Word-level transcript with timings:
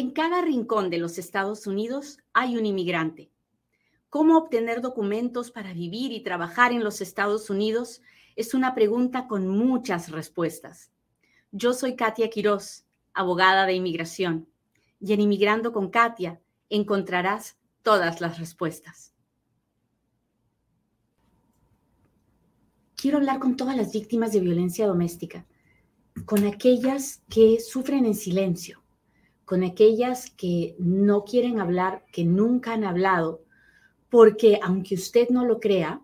En 0.00 0.12
cada 0.12 0.40
rincón 0.40 0.88
de 0.88 0.96
los 0.96 1.18
Estados 1.18 1.66
Unidos 1.66 2.16
hay 2.32 2.56
un 2.56 2.64
inmigrante. 2.64 3.30
¿Cómo 4.08 4.38
obtener 4.38 4.80
documentos 4.80 5.50
para 5.50 5.74
vivir 5.74 6.10
y 6.12 6.22
trabajar 6.22 6.72
en 6.72 6.82
los 6.82 7.02
Estados 7.02 7.50
Unidos? 7.50 8.00
Es 8.34 8.54
una 8.54 8.74
pregunta 8.74 9.28
con 9.28 9.46
muchas 9.46 10.10
respuestas. 10.10 10.90
Yo 11.52 11.74
soy 11.74 11.96
Katia 11.96 12.30
Quiroz, 12.30 12.86
abogada 13.12 13.66
de 13.66 13.74
inmigración, 13.74 14.48
y 15.00 15.12
en 15.12 15.20
Inmigrando 15.20 15.70
con 15.70 15.90
Katia 15.90 16.40
encontrarás 16.70 17.58
todas 17.82 18.22
las 18.22 18.38
respuestas. 18.38 19.12
Quiero 22.96 23.18
hablar 23.18 23.38
con 23.38 23.54
todas 23.54 23.76
las 23.76 23.92
víctimas 23.92 24.32
de 24.32 24.40
violencia 24.40 24.86
doméstica, 24.86 25.44
con 26.24 26.46
aquellas 26.46 27.20
que 27.28 27.60
sufren 27.60 28.06
en 28.06 28.14
silencio, 28.14 28.79
con 29.50 29.64
aquellas 29.64 30.30
que 30.30 30.76
no 30.78 31.24
quieren 31.24 31.58
hablar, 31.58 32.04
que 32.12 32.24
nunca 32.24 32.72
han 32.72 32.84
hablado, 32.84 33.42
porque 34.08 34.60
aunque 34.62 34.94
usted 34.94 35.28
no 35.28 35.44
lo 35.44 35.58
crea, 35.58 36.00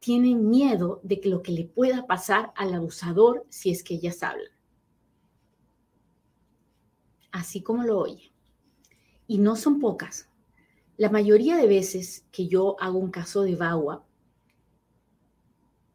tienen 0.00 0.50
miedo 0.50 1.00
de 1.02 1.18
que 1.18 1.30
lo 1.30 1.42
que 1.42 1.52
le 1.52 1.64
pueda 1.64 2.06
pasar 2.06 2.52
al 2.54 2.74
abusador 2.74 3.46
si 3.48 3.70
es 3.70 3.82
que 3.82 3.94
ellas 3.94 4.22
hablan. 4.22 4.52
Así 7.32 7.62
como 7.62 7.84
lo 7.84 8.00
oye. 8.00 8.34
Y 9.26 9.38
no 9.38 9.56
son 9.56 9.80
pocas. 9.80 10.28
La 10.98 11.08
mayoría 11.08 11.56
de 11.56 11.66
veces 11.66 12.26
que 12.30 12.48
yo 12.48 12.76
hago 12.80 12.98
un 12.98 13.10
caso 13.10 13.44
de 13.44 13.56
VAWA, 13.56 14.04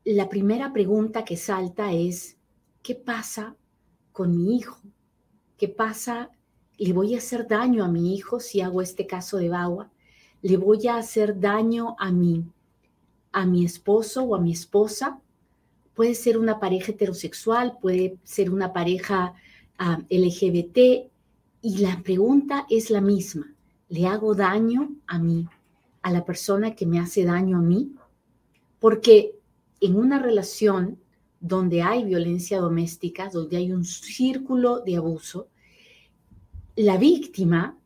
la 0.06 0.28
primera 0.28 0.74
pregunta 0.74 1.24
que 1.24 1.38
salta 1.38 1.94
es, 1.94 2.40
¿qué 2.82 2.96
pasa 2.96 3.56
con 4.12 4.36
mi 4.36 4.58
hijo? 4.58 4.82
¿Qué 5.56 5.68
pasa 5.68 6.32
¿Le 6.80 6.94
voy 6.94 7.14
a 7.14 7.18
hacer 7.18 7.46
daño 7.46 7.84
a 7.84 7.90
mi 7.90 8.16
hijo 8.16 8.40
si 8.40 8.62
hago 8.62 8.82
este 8.82 9.06
caso 9.06 9.36
de 9.36 9.50
Bagua? 9.50 9.92
¿Le 10.42 10.56
voy 10.56 10.88
a 10.88 10.96
hacer 10.96 11.38
daño 11.38 11.98
a 12.00 12.10
mi, 12.10 12.46
a 13.34 13.46
mi 13.46 13.66
esposo 13.66 14.24
o 14.24 14.34
a 14.34 14.40
mi 14.40 14.54
esposa? 14.54 15.20
Puede 15.94 16.16
ser 16.16 16.38
una 16.38 16.58
pareja 16.58 16.94
heterosexual, 16.94 17.78
puede 17.82 18.18
ser 18.24 18.50
una 18.50 18.72
pareja 18.72 19.34
ah, 19.78 20.00
LGBT 20.10 21.12
y 21.62 21.78
la 21.80 22.02
pregunta 22.02 22.66
es 22.70 22.90
la 22.90 23.02
misma. 23.02 23.54
¿Le 23.90 24.08
hago 24.08 24.34
daño 24.34 24.90
a 25.06 25.20
mí, 25.20 25.50
a 26.02 26.12
la 26.12 26.24
persona 26.24 26.76
que 26.76 26.86
me 26.86 27.00
hace 27.00 27.26
daño 27.26 27.58
a 27.58 27.62
mí? 27.62 27.92
Porque 28.80 29.36
en 29.82 29.98
una 29.98 30.20
relación 30.20 30.98
donde 31.42 31.82
hay 31.82 32.06
violencia 32.06 32.62
doméstica, 32.62 33.28
donde 33.28 33.58
hay 33.58 33.74
un 33.74 33.84
círculo 33.84 34.80
de 34.80 34.96
abuso, 34.96 35.50
la 36.80 36.96
víctima 36.96 37.78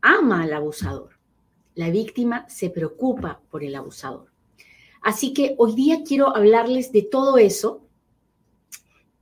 ama 0.00 0.44
al 0.44 0.54
abusador. 0.54 1.10
La 1.74 1.90
víctima 1.90 2.48
se 2.48 2.70
preocupa 2.70 3.42
por 3.50 3.62
el 3.62 3.74
abusador. 3.74 4.32
Así 5.02 5.34
que 5.34 5.54
hoy 5.58 5.74
día 5.74 6.04
quiero 6.06 6.34
hablarles 6.34 6.90
de 6.90 7.02
todo 7.02 7.36
eso 7.36 7.82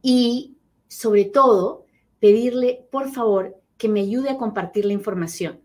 y 0.02 0.54
sobre 0.86 1.24
todo 1.24 1.84
pedirle, 2.20 2.86
por 2.92 3.10
favor, 3.10 3.60
que 3.76 3.88
me 3.88 4.02
ayude 4.02 4.30
a 4.30 4.38
compartir 4.38 4.84
la 4.84 4.92
información. 4.92 5.58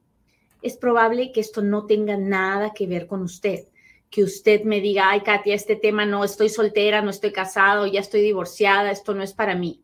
Es 0.64 0.76
probable 0.76 1.32
que 1.32 1.42
esto 1.42 1.62
no 1.62 1.86
tenga 1.86 2.18
nada 2.18 2.74
que 2.74 2.88
ver 2.88 3.06
con 3.06 3.22
usted, 3.22 3.68
que 4.10 4.24
usted 4.24 4.64
me 4.64 4.82
diga, 4.82 5.12
ay, 5.12 5.22
Katia, 5.22 5.54
este 5.54 5.76
tema 5.76 6.08
no, 6.08 6.24
estoy 6.24 6.50
soltera, 6.50 7.04
no 7.04 7.12
estoy 7.12 7.32
casado, 7.32 7.86
ya 7.86 8.00
estoy 8.00 8.22
divorciada, 8.22 8.90
esto 8.90 9.14
no 9.14 9.22
es 9.22 9.34
para 9.34 9.54
mí 9.54 9.83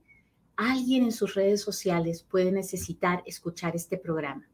alguien 0.60 1.04
en 1.06 1.12
sus 1.14 1.36
redes 1.36 1.62
sociales 1.62 2.24
puede 2.24 2.52
necesitar 2.52 3.24
escuchar 3.26 3.76
este 3.76 3.98
programa. 3.98 4.48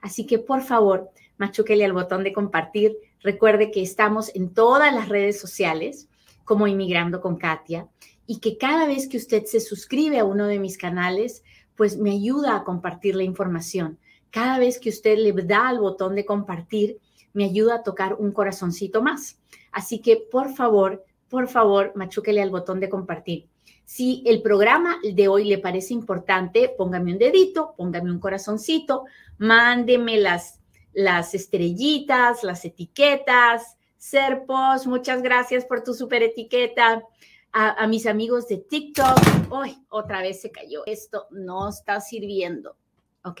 Así 0.00 0.26
que 0.26 0.40
por 0.40 0.62
favor, 0.62 1.10
machúquele 1.38 1.84
al 1.84 1.92
botón 1.92 2.24
de 2.24 2.32
compartir. 2.32 2.96
Recuerde 3.20 3.70
que 3.70 3.80
estamos 3.80 4.34
en 4.34 4.52
todas 4.52 4.92
las 4.92 5.08
redes 5.08 5.40
sociales 5.40 6.08
como 6.44 6.66
Inmigrando 6.66 7.20
con 7.20 7.36
Katia 7.36 7.88
y 8.26 8.40
que 8.40 8.58
cada 8.58 8.86
vez 8.86 9.08
que 9.08 9.16
usted 9.16 9.44
se 9.44 9.60
suscribe 9.60 10.18
a 10.18 10.24
uno 10.24 10.48
de 10.48 10.58
mis 10.58 10.76
canales, 10.76 11.44
pues 11.76 11.96
me 11.96 12.10
ayuda 12.10 12.56
a 12.56 12.64
compartir 12.64 13.14
la 13.14 13.22
información. 13.22 13.98
Cada 14.32 14.58
vez 14.58 14.80
que 14.80 14.88
usted 14.88 15.16
le 15.16 15.32
da 15.32 15.68
al 15.68 15.78
botón 15.78 16.16
de 16.16 16.24
compartir, 16.24 16.98
me 17.32 17.44
ayuda 17.44 17.76
a 17.76 17.82
tocar 17.84 18.14
un 18.14 18.32
corazoncito 18.32 19.00
más. 19.00 19.38
Así 19.70 20.00
que 20.00 20.16
por 20.16 20.52
favor, 20.54 21.04
por 21.32 21.48
favor, 21.48 21.92
machúquele 21.94 22.42
al 22.42 22.50
botón 22.50 22.78
de 22.78 22.90
compartir. 22.90 23.48
Si 23.86 24.22
el 24.26 24.42
programa 24.42 24.98
de 25.02 25.28
hoy 25.28 25.46
le 25.46 25.56
parece 25.56 25.94
importante, 25.94 26.68
póngame 26.76 27.14
un 27.14 27.18
dedito, 27.18 27.72
póngame 27.74 28.10
un 28.10 28.20
corazoncito, 28.20 29.06
mándeme 29.38 30.18
las, 30.18 30.60
las 30.92 31.32
estrellitas, 31.32 32.44
las 32.44 32.66
etiquetas. 32.66 33.78
Serpos, 33.96 34.86
muchas 34.86 35.22
gracias 35.22 35.64
por 35.64 35.82
tu 35.82 35.94
super 35.94 36.22
etiqueta. 36.22 37.02
A, 37.50 37.86
mis 37.86 38.04
amigos 38.04 38.46
de 38.48 38.58
TikTok, 38.58 39.18
hoy 39.48 39.78
otra 39.88 40.20
vez 40.20 40.42
se 40.42 40.50
cayó. 40.50 40.82
Esto 40.84 41.28
no 41.30 41.70
está 41.70 42.02
sirviendo. 42.02 42.76
Ok. 43.24 43.40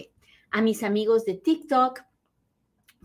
A 0.50 0.62
mis 0.62 0.82
amigos 0.82 1.26
de 1.26 1.34
TikTok, 1.34 2.00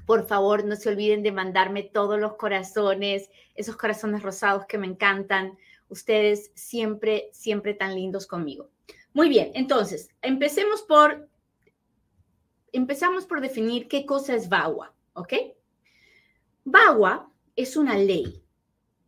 por 0.07 0.25
favor, 0.25 0.63
no 0.63 0.77
se 0.77 0.87
olviden 0.87 1.21
de 1.21 1.33
mandarme 1.33 1.83
todos 1.83 2.17
los 2.17 2.35
corazones, 2.35 3.29
esos 3.55 3.75
corazones 3.75 4.23
rosados 4.23 4.65
que 4.65 4.77
me 4.77 4.87
encantan 4.87 5.57
ustedes 5.89 6.49
siempre, 6.55 7.29
siempre 7.33 7.73
tan 7.73 7.93
lindos 7.93 8.25
conmigo. 8.25 8.69
Muy 9.11 9.27
bien, 9.27 9.51
entonces, 9.53 10.09
empecemos 10.21 10.81
por, 10.83 11.27
empezamos 12.71 13.25
por 13.25 13.41
definir 13.41 13.89
qué 13.89 14.05
cosa 14.05 14.33
es 14.33 14.47
VAWA, 14.47 14.95
¿ok? 15.11 15.33
VAWA 16.63 17.29
es 17.57 17.75
una 17.75 17.97
ley, 17.97 18.41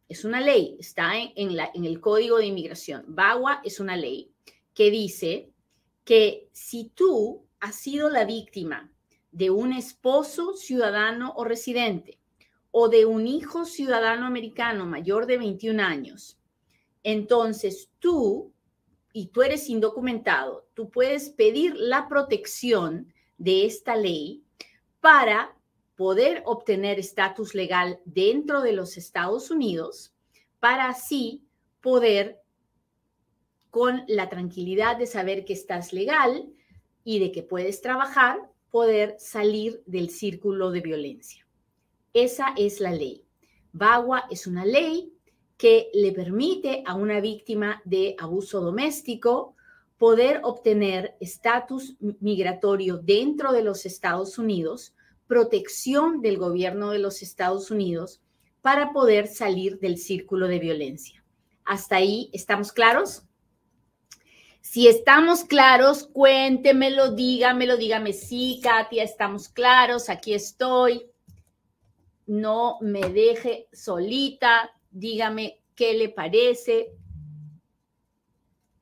es 0.09 0.25
una 0.25 0.41
ley, 0.41 0.75
está 0.81 1.13
en, 1.17 1.55
la, 1.55 1.71
en 1.73 1.85
el 1.85 2.01
Código 2.01 2.39
de 2.39 2.47
Inmigración. 2.47 3.05
VAWA 3.07 3.61
es 3.63 3.79
una 3.79 3.95
ley 3.95 4.33
que 4.73 4.91
dice 4.91 5.53
que 6.03 6.49
si 6.51 6.89
tú 6.89 7.45
has 7.61 7.75
sido 7.75 8.09
la 8.09 8.25
víctima 8.25 8.91
de 9.31 9.49
un 9.49 9.73
esposo 9.73 10.53
ciudadano 10.53 11.33
o 11.35 11.43
residente 11.43 12.19
o 12.71 12.89
de 12.89 13.05
un 13.05 13.27
hijo 13.27 13.65
ciudadano 13.65 14.25
americano 14.25 14.85
mayor 14.85 15.25
de 15.25 15.37
21 15.37 15.81
años. 15.81 16.39
Entonces 17.03 17.89
tú, 17.99 18.53
y 19.13 19.27
tú 19.27 19.41
eres 19.41 19.69
indocumentado, 19.69 20.67
tú 20.73 20.89
puedes 20.89 21.29
pedir 21.29 21.75
la 21.75 22.07
protección 22.07 23.11
de 23.37 23.65
esta 23.65 23.95
ley 23.95 24.43
para 24.99 25.55
poder 25.95 26.43
obtener 26.45 26.99
estatus 26.99 27.55
legal 27.55 27.99
dentro 28.05 28.61
de 28.61 28.73
los 28.73 28.97
Estados 28.97 29.51
Unidos, 29.51 30.13
para 30.59 30.87
así 30.89 31.43
poder, 31.81 32.39
con 33.69 34.03
la 34.07 34.29
tranquilidad 34.29 34.97
de 34.97 35.07
saber 35.07 35.45
que 35.45 35.53
estás 35.53 35.93
legal 35.93 36.49
y 37.03 37.19
de 37.19 37.31
que 37.31 37.43
puedes 37.43 37.81
trabajar, 37.81 38.49
poder 38.71 39.15
salir 39.19 39.83
del 39.85 40.09
círculo 40.09 40.71
de 40.71 40.81
violencia. 40.81 41.45
Esa 42.13 42.53
es 42.57 42.79
la 42.79 42.91
ley. 42.91 43.23
VAWA 43.73 44.25
es 44.29 44.47
una 44.47 44.65
ley 44.65 45.13
que 45.57 45.89
le 45.93 46.11
permite 46.11 46.83
a 46.85 46.95
una 46.95 47.19
víctima 47.19 47.81
de 47.85 48.15
abuso 48.17 48.61
doméstico 48.61 49.55
poder 49.97 50.39
obtener 50.43 51.17
estatus 51.19 51.97
migratorio 52.21 52.97
dentro 52.97 53.51
de 53.51 53.63
los 53.63 53.85
Estados 53.85 54.37
Unidos, 54.37 54.95
protección 55.27 56.21
del 56.21 56.37
gobierno 56.37 56.91
de 56.91 56.99
los 56.99 57.21
Estados 57.21 57.69
Unidos 57.69 58.21
para 58.61 58.93
poder 58.93 59.27
salir 59.27 59.79
del 59.79 59.97
círculo 59.97 60.47
de 60.47 60.59
violencia. 60.59 61.23
¿Hasta 61.65 61.97
ahí 61.97 62.29
estamos 62.33 62.71
claros? 62.71 63.23
Si 64.61 64.87
estamos 64.87 65.45
claros, 65.45 66.05
cuéntemelo, 66.05 67.11
dígamelo, 67.11 67.77
dígame, 67.77 68.13
sí, 68.13 68.59
Katia, 68.61 69.03
estamos 69.03 69.49
claros, 69.49 70.09
aquí 70.09 70.33
estoy. 70.33 71.09
No 72.27 72.77
me 72.81 73.01
deje 73.09 73.67
solita, 73.71 74.69
dígame 74.91 75.63
qué 75.75 75.93
le 75.93 76.09
parece. 76.09 76.91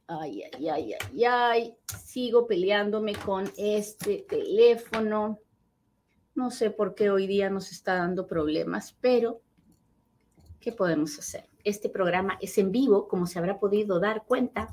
Ay, 0.08 0.44
ay, 0.54 0.70
ay, 0.70 0.94
ay, 0.94 1.26
ay. 1.26 1.78
Sigo 2.04 2.48
peleándome 2.48 3.14
con 3.16 3.50
este 3.58 4.26
teléfono. 4.28 5.40
No 6.34 6.52
sé 6.52 6.72
por 6.72 6.96
qué 6.96 7.10
hoy 7.10 7.28
día 7.28 7.50
nos 7.50 7.72
está 7.72 7.96
dando 7.96 8.28
problemas, 8.28 8.96
pero 9.02 9.42
¿qué 10.60 10.72
podemos 10.72 11.18
hacer? 11.20 11.50
Este 11.64 11.90
programa 11.90 12.38
es 12.42 12.58
en 12.58 12.72
vivo, 12.72 13.08
como 13.08 13.28
se 13.28 13.40
habrá 13.40 13.60
podido 13.60 14.00
dar 14.00 14.24
cuenta. 14.26 14.70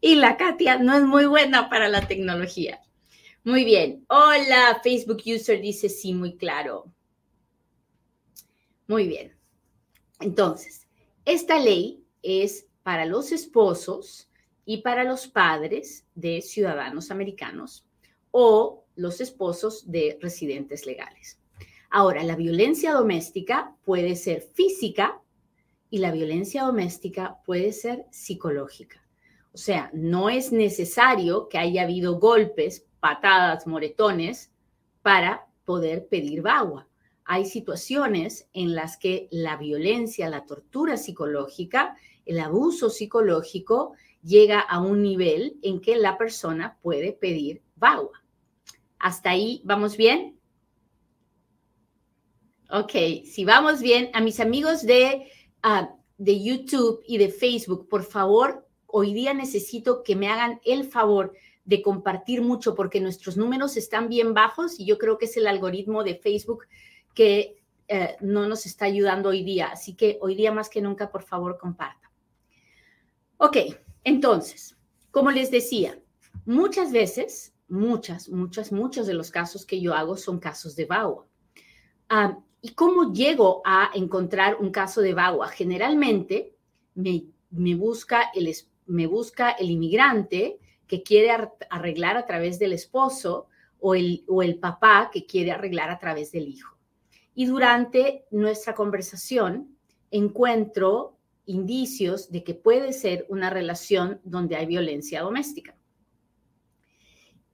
Y 0.00 0.14
la 0.14 0.36
Katia 0.36 0.78
no 0.78 0.96
es 0.96 1.02
muy 1.02 1.26
buena 1.26 1.68
para 1.68 1.88
la 1.88 2.06
tecnología. 2.06 2.80
Muy 3.44 3.64
bien. 3.64 4.04
Hola, 4.08 4.80
Facebook 4.82 5.22
user 5.26 5.60
dice 5.60 5.88
sí, 5.88 6.14
muy 6.14 6.36
claro. 6.36 6.92
Muy 8.86 9.08
bien. 9.08 9.36
Entonces, 10.20 10.86
esta 11.24 11.58
ley 11.58 12.04
es 12.22 12.66
para 12.82 13.04
los 13.04 13.32
esposos 13.32 14.28
y 14.64 14.78
para 14.78 15.04
los 15.04 15.28
padres 15.28 16.06
de 16.14 16.42
ciudadanos 16.42 17.10
americanos 17.10 17.86
o 18.30 18.84
los 18.96 19.20
esposos 19.20 19.90
de 19.90 20.18
residentes 20.20 20.86
legales. 20.86 21.40
Ahora, 21.90 22.22
la 22.22 22.36
violencia 22.36 22.92
doméstica 22.92 23.74
puede 23.84 24.14
ser 24.16 24.42
física 24.42 25.22
y 25.90 25.98
la 25.98 26.12
violencia 26.12 26.64
doméstica 26.64 27.38
puede 27.46 27.72
ser 27.72 28.04
psicológica. 28.10 29.07
O 29.52 29.58
sea, 29.58 29.90
no 29.92 30.30
es 30.30 30.52
necesario 30.52 31.48
que 31.48 31.58
haya 31.58 31.82
habido 31.82 32.18
golpes, 32.18 32.86
patadas, 33.00 33.66
moretones 33.66 34.52
para 35.02 35.46
poder 35.64 36.08
pedir 36.08 36.42
bagua. 36.42 36.88
Hay 37.24 37.44
situaciones 37.44 38.48
en 38.52 38.74
las 38.74 38.96
que 38.96 39.28
la 39.30 39.56
violencia, 39.56 40.30
la 40.30 40.46
tortura 40.46 40.96
psicológica, 40.96 41.96
el 42.24 42.40
abuso 42.40 42.90
psicológico 42.90 43.92
llega 44.22 44.60
a 44.60 44.80
un 44.80 45.02
nivel 45.02 45.58
en 45.62 45.80
que 45.80 45.96
la 45.96 46.18
persona 46.18 46.78
puede 46.82 47.12
pedir 47.12 47.62
bagua. 47.76 48.22
¿Hasta 48.98 49.30
ahí 49.30 49.62
vamos 49.64 49.96
bien? 49.96 50.38
Ok, 52.70 52.92
si 53.24 53.44
vamos 53.44 53.80
bien, 53.80 54.10
a 54.12 54.20
mis 54.20 54.40
amigos 54.40 54.82
de, 54.82 55.30
ah, 55.62 55.94
de 56.18 56.42
YouTube 56.42 57.02
y 57.06 57.16
de 57.16 57.30
Facebook, 57.30 57.88
por 57.88 58.04
favor, 58.04 58.67
hoy 58.88 59.14
día 59.14 59.34
necesito 59.34 60.02
que 60.02 60.16
me 60.16 60.28
hagan 60.28 60.60
el 60.64 60.84
favor 60.84 61.34
de 61.64 61.82
compartir 61.82 62.42
mucho 62.42 62.74
porque 62.74 63.00
nuestros 63.00 63.36
números 63.36 63.76
están 63.76 64.08
bien 64.08 64.32
bajos 64.32 64.80
y 64.80 64.86
yo 64.86 64.96
creo 64.96 65.18
que 65.18 65.26
es 65.26 65.36
el 65.36 65.46
algoritmo 65.46 66.02
de 66.02 66.16
Facebook 66.16 66.64
que 67.14 67.62
eh, 67.88 68.16
no 68.20 68.48
nos 68.48 68.64
está 68.64 68.86
ayudando 68.86 69.28
hoy 69.28 69.44
día. 69.44 69.66
Así 69.66 69.94
que 69.94 70.18
hoy 70.22 70.34
día 70.34 70.50
más 70.50 70.70
que 70.70 70.80
nunca, 70.80 71.10
por 71.10 71.22
favor, 71.22 71.58
comparta. 71.58 72.10
Ok, 73.36 73.56
entonces, 74.02 74.76
como 75.10 75.30
les 75.30 75.50
decía, 75.50 76.00
muchas 76.46 76.90
veces, 76.90 77.54
muchas, 77.68 78.28
muchas, 78.30 78.72
muchos 78.72 79.06
de 79.06 79.14
los 79.14 79.30
casos 79.30 79.66
que 79.66 79.80
yo 79.80 79.94
hago 79.94 80.16
son 80.16 80.38
casos 80.38 80.74
de 80.74 80.86
VAWA. 80.86 81.26
¿Y 82.60 82.70
cómo 82.70 83.12
llego 83.12 83.62
a 83.64 83.90
encontrar 83.94 84.56
un 84.56 84.70
caso 84.70 85.00
de 85.02 85.14
VAWA? 85.14 85.48
Generalmente 85.48 86.56
me, 86.94 87.26
me 87.50 87.74
busca 87.74 88.30
el, 88.34 88.48
me 88.88 89.06
busca 89.06 89.50
el 89.52 89.70
inmigrante 89.70 90.58
que 90.86 91.02
quiere 91.02 91.30
arreglar 91.70 92.16
a 92.16 92.26
través 92.26 92.58
del 92.58 92.72
esposo 92.72 93.46
o 93.78 93.94
el, 93.94 94.24
o 94.26 94.42
el 94.42 94.58
papá 94.58 95.10
que 95.12 95.26
quiere 95.26 95.52
arreglar 95.52 95.90
a 95.90 95.98
través 95.98 96.32
del 96.32 96.48
hijo. 96.48 96.76
Y 97.34 97.46
durante 97.46 98.24
nuestra 98.30 98.74
conversación 98.74 99.76
encuentro 100.10 101.18
indicios 101.46 102.30
de 102.30 102.44
que 102.44 102.54
puede 102.54 102.92
ser 102.92 103.26
una 103.28 103.48
relación 103.50 104.20
donde 104.24 104.56
hay 104.56 104.66
violencia 104.66 105.22
doméstica. 105.22 105.76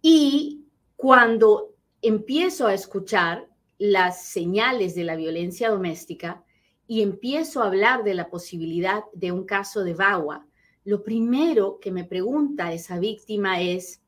Y 0.03 0.67
cuando 0.97 1.75
empiezo 2.03 2.67
a 2.67 2.75
escuchar 2.75 3.49
las 3.79 4.27
señales 4.27 4.95
de 4.95 5.05
la 5.05 5.17
violencia 5.17 5.71
doméstica 5.71 6.45
y 6.87 7.03
empiezo 7.03 7.63
a 7.63 7.67
hablar 7.67 8.05
de 8.05 8.15
la 8.15 8.31
posibilidad 8.31 9.05
de 9.13 9.33
un 9.33 9.45
caso 9.45 9.85
de 9.85 9.95
VAWA, 9.95 10.47
lo 10.85 11.03
primero 11.03 11.79
que 11.81 11.91
me 11.91 12.05
pregunta 12.05 12.73
esa 12.73 12.99
víctima 12.99 13.61
es, 13.61 14.03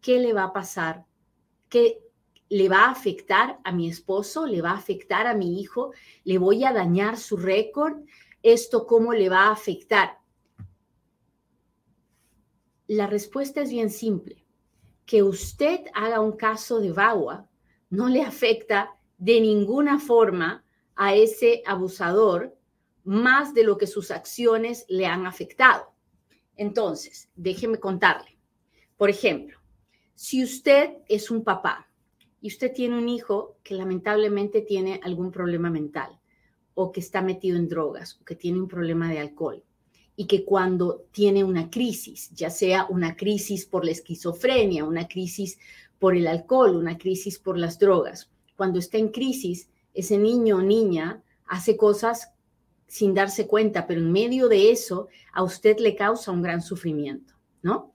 ¿qué 0.00 0.18
le 0.18 0.32
va 0.32 0.44
a 0.44 0.52
pasar? 0.52 1.06
¿Qué 1.68 2.00
le 2.48 2.68
va 2.68 2.84
a 2.84 2.90
afectar 2.90 3.60
a 3.64 3.72
mi 3.72 3.88
esposo? 3.88 4.46
¿Le 4.46 4.60
va 4.60 4.72
a 4.72 4.76
afectar 4.76 5.26
a 5.28 5.34
mi 5.34 5.60
hijo? 5.60 5.92
¿Le 6.24 6.38
voy 6.38 6.64
a 6.64 6.72
dañar 6.72 7.16
su 7.16 7.36
récord? 7.36 8.02
¿Esto 8.42 8.86
cómo 8.86 9.12
le 9.12 9.28
va 9.28 9.44
a 9.44 9.52
afectar? 9.52 10.18
La 12.88 13.06
respuesta 13.06 13.62
es 13.62 13.70
bien 13.70 13.90
simple. 13.90 14.44
Que 15.04 15.22
usted 15.22 15.80
haga 15.94 16.20
un 16.20 16.32
caso 16.32 16.80
de 16.80 16.90
VAWA 16.90 17.48
no 17.90 18.08
le 18.08 18.22
afecta 18.22 18.96
de 19.18 19.40
ninguna 19.40 20.00
forma 20.00 20.64
a 20.96 21.14
ese 21.14 21.62
abusador 21.66 22.56
más 23.04 23.54
de 23.54 23.62
lo 23.62 23.78
que 23.78 23.86
sus 23.86 24.10
acciones 24.10 24.84
le 24.88 25.06
han 25.06 25.26
afectado. 25.26 25.95
Entonces, 26.56 27.28
déjeme 27.36 27.78
contarle. 27.78 28.36
Por 28.96 29.10
ejemplo, 29.10 29.58
si 30.14 30.42
usted 30.42 30.94
es 31.08 31.30
un 31.30 31.44
papá 31.44 31.88
y 32.40 32.48
usted 32.48 32.72
tiene 32.72 32.96
un 32.96 33.08
hijo 33.08 33.58
que 33.62 33.74
lamentablemente 33.74 34.62
tiene 34.62 35.00
algún 35.02 35.30
problema 35.30 35.70
mental 35.70 36.18
o 36.74 36.92
que 36.92 37.00
está 37.00 37.20
metido 37.20 37.58
en 37.58 37.68
drogas 37.68 38.18
o 38.20 38.24
que 38.24 38.34
tiene 38.34 38.60
un 38.60 38.68
problema 38.68 39.10
de 39.10 39.18
alcohol 39.18 39.62
y 40.16 40.26
que 40.26 40.44
cuando 40.44 41.04
tiene 41.10 41.44
una 41.44 41.68
crisis, 41.68 42.30
ya 42.32 42.48
sea 42.48 42.86
una 42.88 43.16
crisis 43.16 43.66
por 43.66 43.84
la 43.84 43.90
esquizofrenia, 43.90 44.84
una 44.84 45.06
crisis 45.06 45.58
por 45.98 46.16
el 46.16 46.26
alcohol, 46.26 46.76
una 46.76 46.96
crisis 46.96 47.38
por 47.38 47.58
las 47.58 47.78
drogas, 47.78 48.30
cuando 48.56 48.78
está 48.78 48.96
en 48.96 49.08
crisis, 49.08 49.68
ese 49.92 50.16
niño 50.16 50.56
o 50.56 50.62
niña 50.62 51.22
hace 51.46 51.76
cosas 51.76 52.32
sin 52.86 53.14
darse 53.14 53.46
cuenta, 53.46 53.86
pero 53.86 54.00
en 54.00 54.12
medio 54.12 54.48
de 54.48 54.70
eso 54.70 55.08
a 55.32 55.42
usted 55.42 55.78
le 55.78 55.94
causa 55.96 56.30
un 56.30 56.42
gran 56.42 56.62
sufrimiento, 56.62 57.34
¿no? 57.62 57.92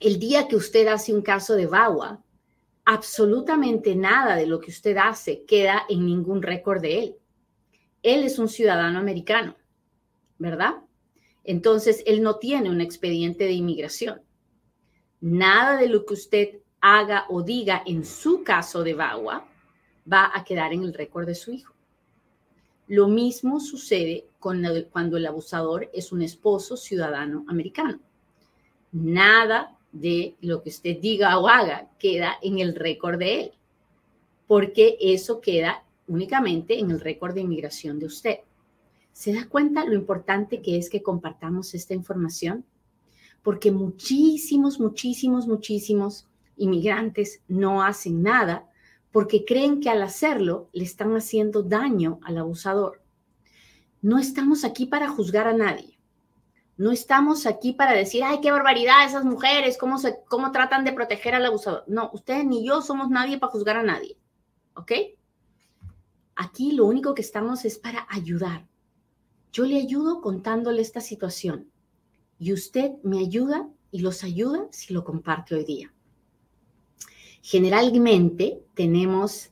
El 0.00 0.18
día 0.18 0.46
que 0.46 0.56
usted 0.56 0.86
hace 0.86 1.12
un 1.12 1.22
caso 1.22 1.56
de 1.56 1.66
VAWA, 1.66 2.22
absolutamente 2.84 3.96
nada 3.96 4.36
de 4.36 4.46
lo 4.46 4.60
que 4.60 4.70
usted 4.70 4.96
hace 4.96 5.44
queda 5.44 5.82
en 5.88 6.06
ningún 6.06 6.40
récord 6.40 6.80
de 6.80 6.98
él. 7.00 7.16
Él 8.02 8.22
es 8.24 8.38
un 8.38 8.48
ciudadano 8.48 8.98
americano, 8.98 9.56
¿verdad? 10.38 10.76
Entonces, 11.42 12.02
él 12.06 12.22
no 12.22 12.36
tiene 12.36 12.70
un 12.70 12.80
expediente 12.80 13.44
de 13.44 13.52
inmigración. 13.52 14.22
Nada 15.20 15.76
de 15.76 15.88
lo 15.88 16.06
que 16.06 16.14
usted 16.14 16.60
haga 16.80 17.26
o 17.28 17.42
diga 17.42 17.82
en 17.84 18.04
su 18.04 18.44
caso 18.44 18.84
de 18.84 18.94
VAWA 18.94 19.48
va 20.10 20.30
a 20.32 20.44
quedar 20.44 20.72
en 20.72 20.84
el 20.84 20.94
récord 20.94 21.26
de 21.26 21.34
su 21.34 21.52
hijo. 21.52 21.74
Lo 22.88 23.06
mismo 23.06 23.60
sucede 23.60 24.26
con 24.38 24.64
cuando 24.90 25.18
el 25.18 25.26
abusador 25.26 25.90
es 25.92 26.10
un 26.10 26.22
esposo 26.22 26.76
ciudadano 26.76 27.44
americano. 27.46 28.00
Nada 28.92 29.76
de 29.92 30.36
lo 30.40 30.62
que 30.62 30.70
usted 30.70 30.98
diga 30.98 31.38
o 31.38 31.48
haga 31.48 31.90
queda 31.98 32.36
en 32.42 32.58
el 32.58 32.74
récord 32.74 33.18
de 33.18 33.40
él, 33.40 33.52
porque 34.46 34.96
eso 35.00 35.40
queda 35.40 35.84
únicamente 36.06 36.78
en 36.78 36.90
el 36.90 37.00
récord 37.00 37.34
de 37.34 37.42
inmigración 37.42 37.98
de 37.98 38.06
usted. 38.06 38.38
¿Se 39.12 39.34
da 39.34 39.46
cuenta 39.48 39.84
lo 39.84 39.94
importante 39.94 40.62
que 40.62 40.78
es 40.78 40.88
que 40.88 41.02
compartamos 41.02 41.74
esta 41.74 41.92
información? 41.92 42.64
Porque 43.42 43.70
muchísimos, 43.70 44.80
muchísimos, 44.80 45.46
muchísimos 45.46 46.26
inmigrantes 46.56 47.42
no 47.48 47.82
hacen 47.82 48.22
nada 48.22 48.67
porque 49.12 49.44
creen 49.44 49.80
que 49.80 49.90
al 49.90 50.02
hacerlo 50.02 50.68
le 50.72 50.84
están 50.84 51.16
haciendo 51.16 51.62
daño 51.62 52.20
al 52.22 52.38
abusador. 52.38 53.02
No 54.00 54.18
estamos 54.18 54.64
aquí 54.64 54.86
para 54.86 55.08
juzgar 55.08 55.48
a 55.48 55.52
nadie. 55.52 55.98
No 56.76 56.92
estamos 56.92 57.46
aquí 57.46 57.72
para 57.72 57.92
decir, 57.92 58.22
ay, 58.22 58.38
qué 58.40 58.52
barbaridad 58.52 59.04
esas 59.04 59.24
mujeres, 59.24 59.76
cómo, 59.76 59.98
se, 59.98 60.20
cómo 60.28 60.52
tratan 60.52 60.84
de 60.84 60.92
proteger 60.92 61.34
al 61.34 61.44
abusador. 61.44 61.82
No, 61.88 62.10
ustedes 62.12 62.44
ni 62.44 62.64
yo 62.64 62.82
somos 62.82 63.10
nadie 63.10 63.38
para 63.38 63.50
juzgar 63.50 63.76
a 63.76 63.82
nadie. 63.82 64.16
¿Ok? 64.74 64.92
Aquí 66.36 66.70
lo 66.70 66.86
único 66.86 67.14
que 67.14 67.22
estamos 67.22 67.64
es 67.64 67.78
para 67.78 68.06
ayudar. 68.08 68.68
Yo 69.50 69.64
le 69.64 69.76
ayudo 69.76 70.20
contándole 70.20 70.80
esta 70.82 71.00
situación 71.00 71.68
y 72.38 72.52
usted 72.52 72.92
me 73.02 73.18
ayuda 73.18 73.68
y 73.90 74.00
los 74.00 74.22
ayuda 74.22 74.68
si 74.70 74.94
lo 74.94 75.02
comparte 75.02 75.56
hoy 75.56 75.64
día. 75.64 75.92
Generalmente 77.42 78.62
tenemos 78.74 79.50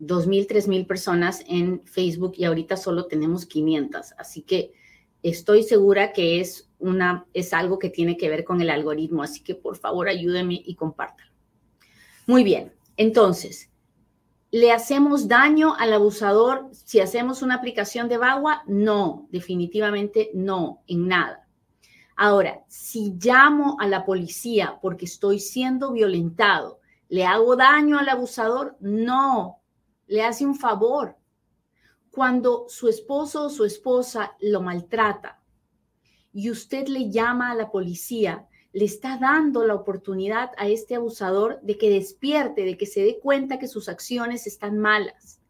2.000, 0.00 0.46
3.000 0.46 0.86
personas 0.86 1.42
en 1.48 1.84
Facebook 1.84 2.34
y 2.36 2.44
ahorita 2.44 2.76
solo 2.76 3.06
tenemos 3.06 3.46
500. 3.46 4.12
Así 4.18 4.42
que 4.42 4.72
estoy 5.22 5.62
segura 5.62 6.12
que 6.12 6.40
es, 6.40 6.70
una, 6.78 7.26
es 7.34 7.52
algo 7.52 7.78
que 7.78 7.90
tiene 7.90 8.16
que 8.16 8.28
ver 8.28 8.44
con 8.44 8.60
el 8.60 8.70
algoritmo. 8.70 9.22
Así 9.22 9.42
que 9.42 9.54
por 9.54 9.76
favor 9.76 10.08
ayúdenme 10.08 10.62
y 10.64 10.74
compártalo. 10.74 11.32
Muy 12.26 12.44
bien, 12.44 12.72
entonces, 12.96 13.70
¿le 14.50 14.70
hacemos 14.70 15.28
daño 15.28 15.74
al 15.76 15.92
abusador 15.94 16.68
si 16.72 17.00
hacemos 17.00 17.42
una 17.42 17.54
aplicación 17.54 18.08
de 18.08 18.18
Bagua? 18.18 18.62
No, 18.66 19.26
definitivamente 19.30 20.30
no, 20.34 20.82
en 20.86 21.08
nada. 21.08 21.48
Ahora, 22.16 22.64
si 22.68 23.14
llamo 23.18 23.76
a 23.80 23.86
la 23.86 24.04
policía 24.04 24.78
porque 24.82 25.04
estoy 25.04 25.38
siendo 25.38 25.92
violentado, 25.92 26.80
¿Le 27.08 27.24
hago 27.24 27.56
daño 27.56 27.98
al 27.98 28.08
abusador? 28.08 28.76
No, 28.80 29.62
le 30.06 30.22
hace 30.22 30.44
un 30.44 30.54
favor. 30.54 31.16
Cuando 32.10 32.66
su 32.68 32.88
esposo 32.88 33.46
o 33.46 33.50
su 33.50 33.64
esposa 33.64 34.36
lo 34.40 34.60
maltrata 34.60 35.42
y 36.32 36.50
usted 36.50 36.88
le 36.88 37.10
llama 37.10 37.50
a 37.50 37.54
la 37.54 37.70
policía, 37.70 38.46
le 38.72 38.84
está 38.84 39.16
dando 39.18 39.64
la 39.64 39.74
oportunidad 39.74 40.50
a 40.58 40.68
este 40.68 40.94
abusador 40.94 41.60
de 41.62 41.78
que 41.78 41.90
despierte, 41.90 42.64
de 42.64 42.76
que 42.76 42.86
se 42.86 43.00
dé 43.00 43.18
cuenta 43.18 43.58
que 43.58 43.68
sus 43.68 43.88
acciones 43.88 44.46
están 44.46 44.78
malas. 44.78 45.40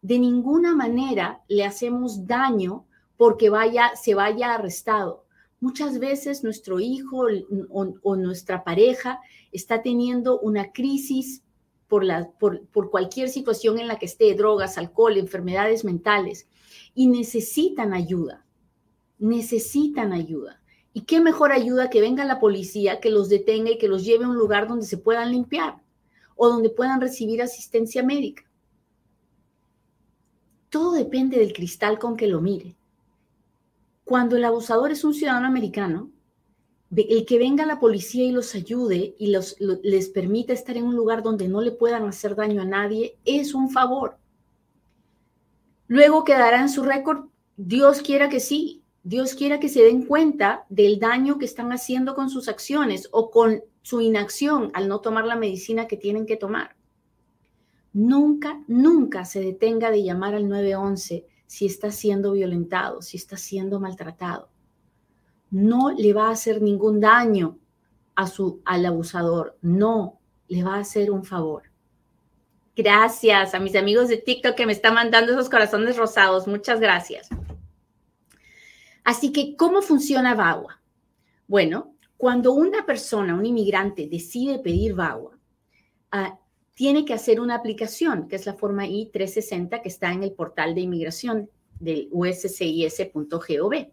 De 0.00 0.18
ninguna 0.18 0.74
manera 0.74 1.42
le 1.48 1.64
hacemos 1.64 2.26
daño 2.26 2.86
porque 3.16 3.50
vaya, 3.50 3.94
se 3.96 4.14
vaya 4.14 4.54
arrestado. 4.54 5.23
Muchas 5.64 5.98
veces 5.98 6.44
nuestro 6.44 6.78
hijo 6.78 7.24
o, 7.70 8.16
nuestra 8.16 8.64
pareja 8.64 9.20
está 9.50 9.80
teniendo 9.80 10.38
una 10.40 10.72
crisis 10.72 11.42
por, 11.88 12.90
cualquier 12.90 13.30
situación 13.30 13.78
en 13.78 13.88
la 13.88 13.98
que 13.98 14.04
esté, 14.04 14.34
drogas, 14.34 14.76
alcohol, 14.76 15.16
enfermedades 15.16 15.82
mentales, 15.82 16.46
y 16.94 17.06
necesitan 17.06 17.94
ayuda, 17.94 18.44
necesitan 19.18 20.12
ayuda. 20.12 20.60
¿Y 20.92 21.06
qué 21.06 21.22
mejor 21.22 21.50
ayuda 21.50 21.88
que 21.88 22.02
venga 22.02 22.26
la 22.26 22.40
policía, 22.40 23.00
que 23.00 23.08
los 23.08 23.30
detenga 23.30 23.70
y 23.70 23.78
que 23.78 23.88
los 23.88 24.04
lleve 24.04 24.26
a 24.26 24.28
un 24.28 24.36
lugar 24.36 24.68
donde 24.68 24.84
se 24.84 24.98
puedan 24.98 25.30
limpiar 25.30 25.80
o 26.36 26.46
donde 26.46 26.68
puedan 26.68 27.00
recibir 27.00 27.40
asistencia 27.40 28.02
médica? 28.02 28.44
Todo 30.68 30.92
depende 30.92 31.38
del 31.38 31.54
cristal 31.54 31.98
con 31.98 32.18
que 32.18 32.26
lo 32.26 32.42
mire. 32.42 32.76
Cuando 34.04 34.36
el 34.36 34.44
abusador 34.44 34.90
es 34.90 35.04
un 35.04 35.14
ciudadano 35.14 35.46
americano, 35.46 36.10
el 36.94 37.24
que 37.26 37.38
venga 37.38 37.66
la 37.66 37.80
policía 37.80 38.24
y 38.24 38.32
los 38.32 38.54
ayude 38.54 39.14
y 39.18 39.34
les 39.82 40.08
permita 40.10 40.52
estar 40.52 40.76
en 40.76 40.84
un 40.84 40.94
lugar 40.94 41.22
donde 41.22 41.48
no 41.48 41.60
le 41.60 41.72
puedan 41.72 42.06
hacer 42.06 42.36
daño 42.36 42.62
a 42.62 42.66
nadie 42.66 43.18
es 43.24 43.54
un 43.54 43.70
favor. 43.70 44.18
Luego 45.88 46.24
quedará 46.24 46.60
en 46.60 46.68
su 46.68 46.82
récord, 46.82 47.26
Dios 47.56 48.00
quiera 48.00 48.28
que 48.28 48.40
sí, 48.40 48.82
Dios 49.02 49.34
quiera 49.34 49.60
que 49.60 49.68
se 49.68 49.82
den 49.82 50.06
cuenta 50.06 50.64
del 50.68 50.98
daño 50.98 51.38
que 51.38 51.44
están 51.44 51.72
haciendo 51.72 52.14
con 52.14 52.30
sus 52.30 52.48
acciones 52.48 53.08
o 53.10 53.30
con 53.30 53.62
su 53.82 54.00
inacción 54.00 54.70
al 54.72 54.88
no 54.88 55.00
tomar 55.00 55.26
la 55.26 55.36
medicina 55.36 55.86
que 55.86 55.96
tienen 55.96 56.26
que 56.26 56.36
tomar. 56.36 56.74
Nunca, 57.92 58.62
nunca 58.66 59.24
se 59.24 59.40
detenga 59.40 59.90
de 59.90 60.02
llamar 60.02 60.34
al 60.34 60.48
911 60.48 61.26
si 61.46 61.66
está 61.66 61.90
siendo 61.90 62.32
violentado, 62.32 63.02
si 63.02 63.16
está 63.16 63.36
siendo 63.36 63.80
maltratado. 63.80 64.50
No 65.50 65.90
le 65.90 66.12
va 66.12 66.28
a 66.28 66.32
hacer 66.32 66.62
ningún 66.62 67.00
daño 67.00 67.58
a 68.14 68.26
su, 68.26 68.62
al 68.64 68.86
abusador, 68.86 69.58
no, 69.60 70.20
le 70.48 70.62
va 70.62 70.76
a 70.76 70.80
hacer 70.80 71.10
un 71.10 71.24
favor. 71.24 71.64
Gracias 72.76 73.54
a 73.54 73.60
mis 73.60 73.76
amigos 73.76 74.08
de 74.08 74.16
TikTok 74.16 74.54
que 74.54 74.66
me 74.66 74.72
están 74.72 74.94
mandando 74.94 75.32
esos 75.32 75.48
corazones 75.48 75.96
rosados. 75.96 76.48
Muchas 76.48 76.80
gracias. 76.80 77.28
Así 79.04 79.32
que, 79.32 79.54
¿cómo 79.56 79.80
funciona 79.80 80.34
VAWA? 80.34 80.80
Bueno, 81.46 81.94
cuando 82.16 82.52
una 82.52 82.84
persona, 82.84 83.34
un 83.34 83.46
inmigrante, 83.46 84.08
decide 84.08 84.58
pedir 84.58 84.94
VAWA, 84.94 85.38
tiene 86.74 87.04
que 87.04 87.14
hacer 87.14 87.40
una 87.40 87.54
aplicación, 87.54 88.28
que 88.28 88.36
es 88.36 88.46
la 88.46 88.54
forma 88.54 88.86
I-360 88.86 89.80
que 89.80 89.88
está 89.88 90.12
en 90.12 90.22
el 90.22 90.32
portal 90.32 90.74
de 90.74 90.82
inmigración 90.82 91.48
del 91.78 92.08
uscis.gov. 92.10 93.88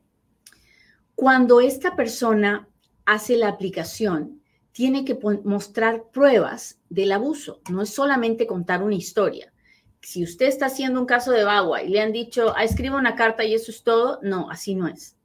Cuando 1.16 1.62
esta 1.62 1.96
persona 1.96 2.68
hace 3.06 3.38
la 3.38 3.50
aplicación, 3.50 4.42
tiene 4.72 5.06
que 5.06 5.20
mostrar 5.44 6.06
pruebas 6.12 6.80
del 6.90 7.12
abuso, 7.12 7.62
no 7.70 7.82
es 7.82 7.90
solamente 7.90 8.48
contar 8.48 8.82
una 8.82 8.96
historia. 8.96 9.54
Si 10.02 10.24
usted 10.24 10.48
está 10.48 10.68
haciendo 10.68 11.00
un 11.00 11.06
caso 11.06 11.32
de 11.32 11.44
Bagua 11.44 11.84
y 11.84 11.90
le 11.90 12.02
han 12.02 12.12
dicho, 12.12 12.54
ah, 12.56 12.66
una 12.96 13.16
carta 13.16 13.44
y 13.44 13.54
eso 13.54 13.70
es 13.70 13.84
todo, 13.84 14.20
no, 14.24 14.50
así 14.50 14.74
no 14.74 14.88
es. 14.88 15.16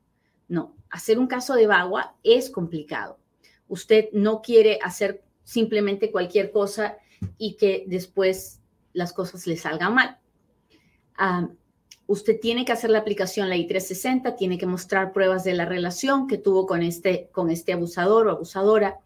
No, 0.49 0.77
hacer 0.91 1.19
un 1.19 1.29
caso 1.29 1.55
de 1.55 1.67
Bagua 1.67 2.17
es 2.23 2.51
complicado. 2.51 3.19
Usted 3.69 4.09
no 4.13 4.43
quiere 4.43 4.79
hacer 4.83 5.25
simplemente 5.45 6.11
cualquier 6.11 6.51
cosa 6.51 6.99
y 7.39 7.57
que 7.57 7.85
después 7.87 8.61
las 8.93 9.13
cosas 9.13 9.47
le 9.47 9.57
salgan 9.57 9.95
mal. 9.95 10.19
Ah, 11.17 11.49
usted 12.07 12.39
tiene 12.41 12.65
que 12.65 12.73
hacer 12.73 12.91
la 12.91 12.99
aplicación 12.99 13.49
la 13.49 13.57
I-360, 13.57 14.37
tiene 14.37 14.59
que 14.59 14.67
mostrar 14.67 15.13
pruebas 15.13 15.45
de 15.45 15.55
la 15.55 15.65
relación 15.65 16.27
que 16.27 16.39
tuvo 16.39 16.67
con 16.67 16.83
este, 16.83 17.29
con 17.33 17.51
este 17.51 17.73
abusador 17.73 18.27
o 18.27 18.31
abusadora, 18.31 18.99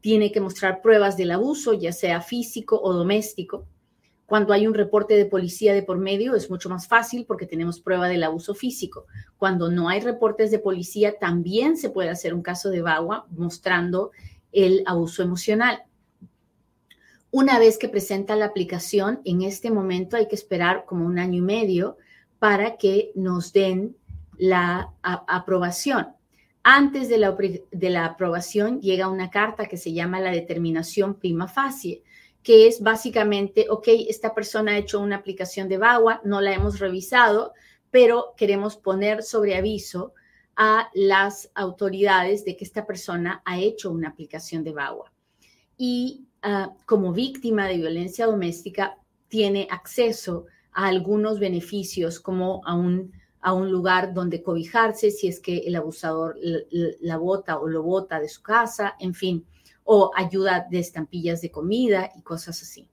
tiene 0.00 0.32
que 0.32 0.40
mostrar 0.40 0.82
pruebas 0.82 1.16
del 1.16 1.30
abuso, 1.30 1.74
ya 1.74 1.92
sea 1.92 2.20
físico 2.20 2.80
o 2.82 2.92
doméstico. 2.92 3.66
Cuando 4.26 4.52
hay 4.52 4.66
un 4.66 4.74
reporte 4.74 5.14
de 5.16 5.26
policía 5.26 5.74
de 5.74 5.82
por 5.82 5.98
medio 5.98 6.36
es 6.36 6.50
mucho 6.50 6.68
más 6.68 6.86
fácil 6.86 7.24
porque 7.26 7.46
tenemos 7.46 7.80
prueba 7.80 8.08
del 8.08 8.22
abuso 8.22 8.54
físico. 8.54 9.06
Cuando 9.36 9.70
no 9.70 9.88
hay 9.88 10.00
reportes 10.00 10.52
de 10.52 10.60
policía, 10.60 11.18
también 11.18 11.76
se 11.76 11.90
puede 11.90 12.10
hacer 12.10 12.32
un 12.32 12.42
caso 12.42 12.70
de 12.70 12.80
VAWA 12.80 13.26
mostrando 13.30 14.12
el 14.52 14.84
abuso 14.86 15.22
emocional. 15.22 15.82
Una 17.32 17.60
vez 17.60 17.78
que 17.78 17.88
presenta 17.88 18.34
la 18.34 18.46
aplicación, 18.46 19.20
en 19.24 19.42
este 19.42 19.70
momento 19.70 20.16
hay 20.16 20.26
que 20.26 20.34
esperar 20.34 20.84
como 20.84 21.06
un 21.06 21.18
año 21.18 21.38
y 21.38 21.42
medio 21.42 21.96
para 22.40 22.76
que 22.76 23.12
nos 23.14 23.52
den 23.52 23.96
la 24.36 24.92
aprobación. 25.02 26.08
Antes 26.64 27.08
de 27.08 27.18
la, 27.18 27.36
de 27.70 27.90
la 27.90 28.04
aprobación 28.04 28.80
llega 28.80 29.08
una 29.08 29.30
carta 29.30 29.66
que 29.66 29.76
se 29.76 29.92
llama 29.92 30.18
la 30.18 30.32
determinación 30.32 31.14
prima 31.14 31.46
facie, 31.46 32.02
que 32.42 32.66
es 32.66 32.82
básicamente, 32.82 33.66
ok, 33.70 33.88
esta 34.08 34.34
persona 34.34 34.72
ha 34.72 34.78
hecho 34.78 34.98
una 34.98 35.16
aplicación 35.16 35.68
de 35.68 35.78
VAWA, 35.78 36.22
no 36.24 36.40
la 36.40 36.52
hemos 36.52 36.80
revisado, 36.80 37.52
pero 37.92 38.34
queremos 38.36 38.76
poner 38.76 39.22
sobre 39.22 39.56
aviso 39.56 40.14
a 40.56 40.90
las 40.94 41.50
autoridades 41.54 42.44
de 42.44 42.56
que 42.56 42.64
esta 42.64 42.86
persona 42.86 43.40
ha 43.44 43.60
hecho 43.60 43.90
una 43.92 44.08
aplicación 44.08 44.64
de 44.64 44.72
VAWA. 44.72 45.12
Y 45.82 46.26
Ah, 46.42 46.72
como 46.86 47.12
víctima 47.12 47.66
de 47.66 47.76
violencia 47.76 48.24
doméstica 48.24 48.96
tiene 49.28 49.68
acceso 49.70 50.46
a 50.72 50.86
algunos 50.86 51.38
beneficios 51.38 52.18
como 52.18 52.62
a 52.64 52.74
un, 52.74 53.12
a 53.42 53.52
un 53.52 53.70
lugar 53.70 54.14
donde 54.14 54.42
cobijarse 54.42 55.10
si 55.10 55.28
es 55.28 55.38
que 55.38 55.58
el 55.58 55.76
abusador 55.76 56.38
la, 56.40 57.18
bota 57.18 57.58
o 57.58 57.68
lo 57.68 57.82
bota 57.82 58.18
de 58.20 58.28
su 58.30 58.42
casa, 58.42 58.96
en 58.98 59.12
fin, 59.12 59.44
o 59.84 60.10
ayuda 60.16 60.66
de 60.70 60.78
estampillas 60.78 61.42
de 61.42 61.50
comida 61.50 62.10
y 62.16 62.22
cosas 62.22 62.62
así. 62.62 62.88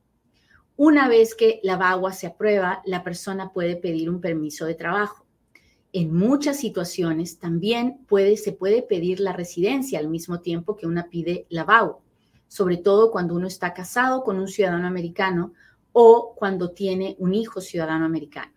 Una 0.76 1.08
vez 1.08 1.34
que 1.34 1.62
la 1.64 1.78
VAWA 1.78 2.12
se 2.12 2.28
aprueba, 2.28 2.82
la 2.86 3.02
persona 3.02 3.54
puede 3.54 3.78
pedir 3.78 4.10
un 4.10 4.20
permiso 4.20 4.66
de 4.66 4.76
trabajo. 4.76 5.26
En 5.94 6.14
muchas 6.14 6.60
situaciones 6.60 7.40
también 7.40 8.00
puede, 8.08 8.36
se 8.36 8.52
puede 8.52 8.82
pedir 8.84 9.22
la 9.22 9.32
residencia 9.32 10.00
al 10.00 10.10
mismo 10.10 10.42
tiempo 10.42 10.76
que 10.76 10.86
una 10.86 11.10
pide 11.10 11.48
la 11.50 11.64
VAWA 11.64 12.00
sobre 12.48 12.78
todo 12.78 13.12
cuando 13.12 13.36
uno 13.36 13.48
está 13.48 13.74
casado 13.74 14.24
con 14.24 14.40
un 14.40 14.48
ciudadano 14.48 14.88
americano 14.88 15.54
o 15.92 16.34
cuando 16.36 16.72
tiene 16.72 17.16
un 17.20 17.34
hijo 17.34 17.62
ciudadano 17.62 18.06
americano. 18.06 18.54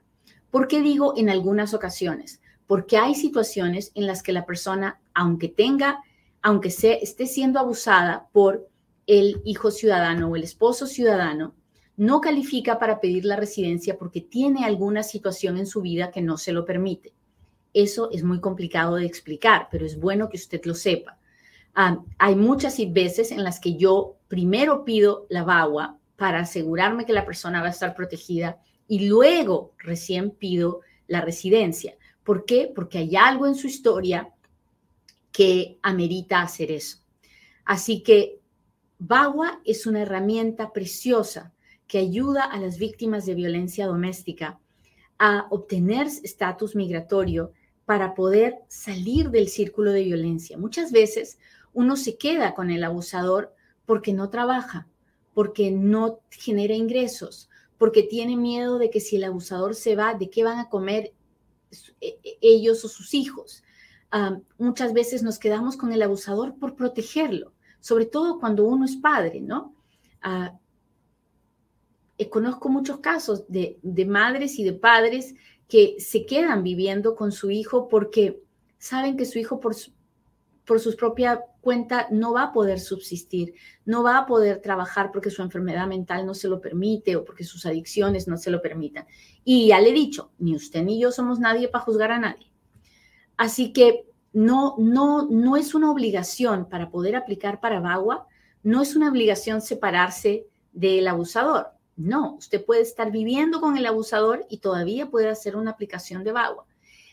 ¿Por 0.51 0.69
qué 0.69 0.81
digo 0.81 1.15
en 1.17 1.31
algunas 1.31 1.75
ocasiones? 1.75 2.41
Porque 2.67 2.97
hay 2.97 3.15
situaciones 3.15 3.93
en 3.95 4.07
las 4.07 4.23
que 4.23 4.33
la 4.33 4.47
persona, 4.47 5.01
aunque 5.15 5.49
tenga, 5.49 6.03
aunque 6.43 6.71
se, 6.71 7.03
esté 7.03 7.27
siendo 7.27 7.59
abusada 7.59 8.29
por 8.33 8.69
el 9.07 9.41
hijo 9.45 9.71
ciudadano 9.71 10.29
o 10.29 10.37
el 10.37 10.45
esposo 10.45 10.87
ciudadano, 10.87 11.55
no 11.97 12.21
califica 12.21 12.79
para 12.79 13.01
pedir 13.01 13.25
la 13.25 13.37
residencia 13.37 13.99
porque 13.99 14.21
tiene 14.21 14.65
alguna 14.65 15.03
situación 15.03 15.59
en 15.59 15.67
su 15.67 15.83
vida 15.83 16.11
que 16.11 16.23
no 16.23 16.39
se 16.39 16.53
lo 16.53 16.65
permite. 16.65 17.13
Eso 17.73 18.11
es 18.11 18.25
muy 18.25 18.41
complicado 18.41 18.97
de 18.97 19.07
explicar, 19.07 19.69
pero 19.71 19.85
es 19.85 19.99
bueno 19.99 20.29
que 20.29 20.37
usted 20.37 20.65
lo 20.65 20.75
sepa 20.75 21.19
hay 21.75 22.35
muchas 22.37 22.79
veces 22.93 23.31
en 23.31 23.45
las 23.45 23.61
que 23.61 23.77
yo 23.77 24.17
primero 24.29 24.85
pido 24.85 25.27
la 25.31 25.45
VAWA 25.45 25.99
para 26.17 26.41
asegurarme 26.41 27.07
que 27.07 27.13
la 27.13 27.25
persona 27.25 27.61
va 27.61 27.69
a 27.69 27.71
estar 27.71 27.95
protegida 27.95 28.61
y 28.87 29.09
luego 29.09 29.73
recién 29.79 30.31
pido 30.31 30.81
la 31.07 31.21
residencia. 31.21 31.97
¿Por 32.25 32.45
qué? 32.45 32.71
Porque 32.75 32.99
hay 32.99 33.17
algo 33.17 33.47
en 33.47 33.55
su 33.55 33.67
historia 33.67 34.33
que 35.33 35.79
amerita 35.83 36.43
hacer 36.43 36.71
eso. 36.71 36.99
Así 37.65 38.03
que 38.03 38.41
VAWA 38.99 39.61
es 39.65 39.87
una 39.87 40.03
herramienta 40.03 40.73
preciosa 40.73 41.55
que 41.87 41.99
ayuda 41.99 42.45
a 42.45 42.59
las 42.59 42.79
víctimas 42.79 43.27
de 43.27 43.35
violencia 43.35 43.87
doméstica 43.87 44.61
a 45.19 45.47
obtener 45.51 46.07
estatus 46.07 46.77
migratorio 46.77 47.53
para 47.85 48.15
poder 48.15 48.57
salir 48.69 49.31
del 49.31 49.49
círculo 49.49 49.91
de 49.93 50.05
violencia. 50.05 50.57
Muchas 50.57 50.93
veces 50.93 51.39
uno 51.73 51.97
se 51.97 52.17
queda 52.17 52.55
con 52.55 52.71
el 52.71 52.85
abusador 52.85 53.55
porque 53.87 54.13
no 54.13 54.31
trabaja, 54.31 54.89
porque 55.35 55.71
no 55.71 56.21
genera 56.31 56.75
ingresos, 56.75 57.49
porque 57.79 58.03
tiene 58.03 58.37
miedo 58.37 58.79
de 58.79 58.91
que 58.91 59.01
si 59.01 59.17
el 59.17 59.25
abusador 59.25 59.75
se 59.75 59.97
va, 59.97 60.15
¿de 60.15 60.31
qué 60.31 60.45
van 60.45 60.59
a 60.59 60.69
comer 60.69 61.13
e, 62.01 62.19
e, 62.23 62.39
ellos 62.41 62.85
o 62.85 62.89
sus 62.89 63.15
hijos? 63.15 63.63
muchas 64.59 64.93
veces 64.93 65.23
nos 65.23 65.39
quedamos 65.39 65.77
con 65.77 65.93
el 65.93 66.03
abusador 66.03 66.57
por 66.57 66.75
protegerlo, 66.75 67.53
sobre 67.79 68.07
todo 68.07 68.41
cuando 68.41 68.65
uno 68.65 68.85
es 68.85 68.97
padre, 68.97 69.41
¿no? 69.41 69.73
Ah, 70.21 70.59
eh, 72.19 72.29
conozco 72.29 72.69
muchos 72.69 72.99
casos 72.99 73.45
de, 73.47 73.79
de 73.83 74.05
madres 74.07 74.59
y 74.59 74.65
de 74.65 74.73
padres 74.73 75.37
que 75.69 75.95
se 76.01 76.27
quedan 76.27 76.65
viviendo 76.65 77.15
con 77.15 77.31
su 77.31 77.53
hijo 77.53 77.89
porque 77.89 78.43
saben 78.79 79.17
que 79.17 79.25
su 79.25 79.39
hijo 79.39 79.61
por, 79.61 79.77
por 80.65 80.81
su 80.81 80.95
propia 80.97 81.43
cuenta 81.61 82.07
no 82.11 82.33
va 82.33 82.45
a 82.45 82.53
poder 82.53 82.81
subsistir, 82.81 83.55
no 83.85 84.03
va 84.03 84.19
a 84.19 84.27
poder 84.27 84.61
trabajar 84.61 85.11
porque 85.13 85.31
su 85.31 85.43
enfermedad 85.43 85.87
mental 85.87 86.27
no 86.27 86.35
se 86.35 86.49
lo 86.49 86.61
permite 86.61 87.17
o 87.17 87.25
porque 87.25 87.45
sus 87.45 87.67
adicciones 87.67 88.29
no 88.29 88.37
se 88.37 88.51
lo 88.51 88.63
permitan. 88.63 89.07
Y 89.45 89.69
ya 89.69 89.81
le 89.81 89.91
he 89.91 89.93
dicho, 89.93 90.33
ni 90.39 90.55
usted 90.55 90.83
ni 90.83 91.01
yo 91.01 91.11
somos 91.13 91.39
nadie 91.39 91.69
para 91.69 91.85
juzgar 91.85 92.13
a 92.13 92.19
nadie. 92.19 92.51
Así 93.37 93.73
que 93.73 94.07
no, 94.33 94.77
no, 94.79 95.27
no 95.29 95.57
es 95.57 95.75
una 95.75 95.91
obligación 95.91 96.69
para 96.69 96.91
poder 96.91 97.17
aplicar 97.17 97.61
para 97.61 97.81
VAWA, 97.81 98.27
no 98.63 98.83
es 98.83 98.95
una 98.95 99.09
obligación 99.09 99.61
separarse 99.61 100.47
del 100.73 101.09
abusador. 101.09 101.69
No, 101.97 102.35
usted 102.37 102.65
puede 102.65 102.83
estar 102.83 103.11
viviendo 103.11 103.61
con 103.61 103.77
el 103.77 103.87
abusador 103.87 104.47
y 104.49 104.59
todavía 104.59 105.11
puede 105.11 105.29
hacer 105.29 105.57
una 105.57 105.73
aplicación 105.73 106.25
de 106.25 106.33
VAWA. 106.33 106.65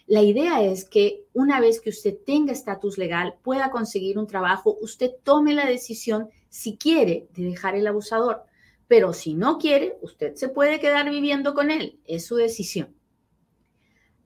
La 0.08 0.22
idea 0.22 0.64
es 0.64 0.86
que 0.86 1.26
una 1.34 1.60
vez 1.60 1.82
que 1.82 1.90
usted 1.90 2.18
tenga 2.26 2.54
estatus 2.54 2.98
legal, 2.98 3.36
pueda 3.44 3.72
conseguir 3.72 4.18
un 4.18 4.26
trabajo, 4.26 4.78
usted 4.82 5.12
tome 5.22 5.54
la 5.54 5.66
decisión 5.66 6.30
si 6.48 6.78
quiere 6.78 7.28
de 7.36 7.44
dejar 7.44 7.76
el 7.76 7.86
abusador. 7.86 8.46
Pero 8.88 9.12
si 9.12 9.34
no 9.34 9.58
quiere, 9.58 9.98
usted 10.02 10.36
se 10.36 10.48
puede 10.48 10.80
quedar 10.80 11.10
viviendo 11.10 11.54
con 11.54 11.72
él. 11.72 12.00
Es 12.06 12.26
su 12.26 12.38
decisión. 12.38 12.96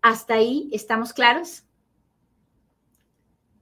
¿Hasta 0.03 0.35
ahí 0.35 0.69
estamos 0.71 1.13
claros? 1.13 1.63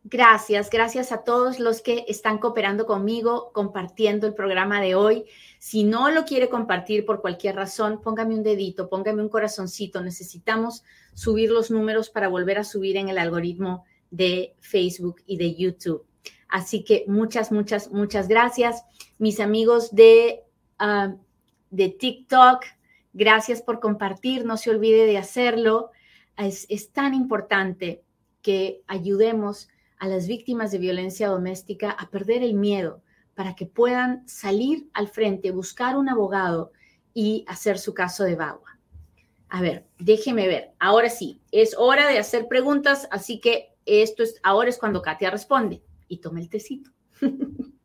Gracias, 0.09 0.69
gracias 0.69 1.11
a 1.11 1.23
todos 1.23 1.59
los 1.59 1.81
que 1.81 2.05
están 2.07 2.39
cooperando 2.39 2.85
conmigo, 2.85 3.51
compartiendo 3.53 4.25
el 4.27 4.33
programa 4.33 4.81
de 4.81 4.95
hoy. 4.95 5.25
Si 5.59 5.83
no 5.83 6.09
lo 6.09 6.25
quiere 6.25 6.49
compartir 6.49 7.05
por 7.05 7.21
cualquier 7.21 7.55
razón, 7.55 8.01
póngame 8.01 8.33
un 8.33 8.43
dedito, 8.43 8.89
póngame 8.89 9.21
un 9.21 9.29
corazoncito. 9.29 10.01
Necesitamos 10.01 10.83
subir 11.13 11.51
los 11.51 11.69
números 11.69 12.09
para 12.09 12.27
volver 12.27 12.57
a 12.57 12.63
subir 12.63 12.97
en 12.97 13.09
el 13.09 13.17
algoritmo 13.17 13.85
de 14.09 14.55
Facebook 14.59 15.21
y 15.27 15.37
de 15.37 15.53
YouTube. 15.55 16.05
Así 16.47 16.83
que 16.83 17.05
muchas, 17.07 17.51
muchas, 17.51 17.91
muchas 17.91 18.27
gracias. 18.27 18.83
Mis 19.19 19.39
amigos 19.39 19.93
de 19.93 20.43
Ah, 20.79 21.13
de 21.69 21.89
TikTok. 21.89 22.63
Gracias 23.13 23.61
por 23.61 23.79
compartir, 23.79 24.45
no 24.45 24.55
se 24.55 24.71
olvide 24.71 25.05
de 25.05 25.17
hacerlo. 25.17 25.91
Es, 26.37 26.65
es 26.69 26.91
tan 26.91 27.13
importante 27.13 28.01
que 28.41 28.81
ayudemos 28.87 29.67
a 29.99 30.07
las 30.07 30.27
víctimas 30.27 30.71
de 30.71 30.79
violencia 30.79 31.27
doméstica 31.27 31.91
a 31.91 32.09
perder 32.09 32.41
el 32.41 32.55
miedo 32.55 33.03
para 33.35 33.55
que 33.55 33.65
puedan 33.65 34.27
salir 34.27 34.89
al 34.93 35.07
frente, 35.07 35.51
buscar 35.51 35.95
un 35.97 36.09
abogado 36.09 36.71
y 37.13 37.45
hacer 37.47 37.77
su 37.77 37.93
caso 37.93 38.23
de 38.23 38.35
bagua. 38.35 38.79
A 39.49 39.61
ver, 39.61 39.87
déjeme 39.97 40.47
ver. 40.47 40.71
Ahora 40.79 41.09
sí, 41.09 41.41
es 41.51 41.75
hora 41.77 42.07
de 42.07 42.17
hacer 42.17 42.47
preguntas, 42.47 43.07
así 43.11 43.39
que 43.39 43.75
esto 43.85 44.23
es 44.23 44.39
ahora 44.43 44.69
es 44.69 44.77
cuando 44.77 45.01
Katia 45.01 45.31
responde 45.31 45.81
y 46.07 46.17
tome 46.17 46.41
el 46.41 46.49
tecito. 46.49 46.91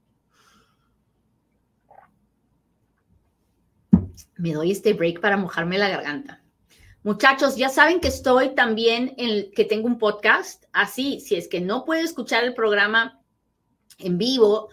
me 4.37 4.53
doy 4.53 4.71
este 4.71 4.93
break 4.93 5.21
para 5.21 5.37
mojarme 5.37 5.79
la 5.79 5.89
garganta. 5.89 6.44
Muchachos, 7.05 7.57
ya 7.57 7.69
saben 7.69 8.01
que 8.01 8.09
estoy 8.09 8.55
también 8.55 9.13
en 9.19 9.53
que 9.53 9.67
tengo 9.67 9.87
un 9.87 9.99
podcast. 9.99 10.65
Así, 10.73 11.21
si 11.21 11.35
es 11.37 11.49
que 11.49 11.61
no 11.61 11.85
puede 11.85 12.01
escuchar 12.01 12.45
el 12.45 12.55
programa 12.55 13.21
en 13.99 14.17
vivo, 14.17 14.71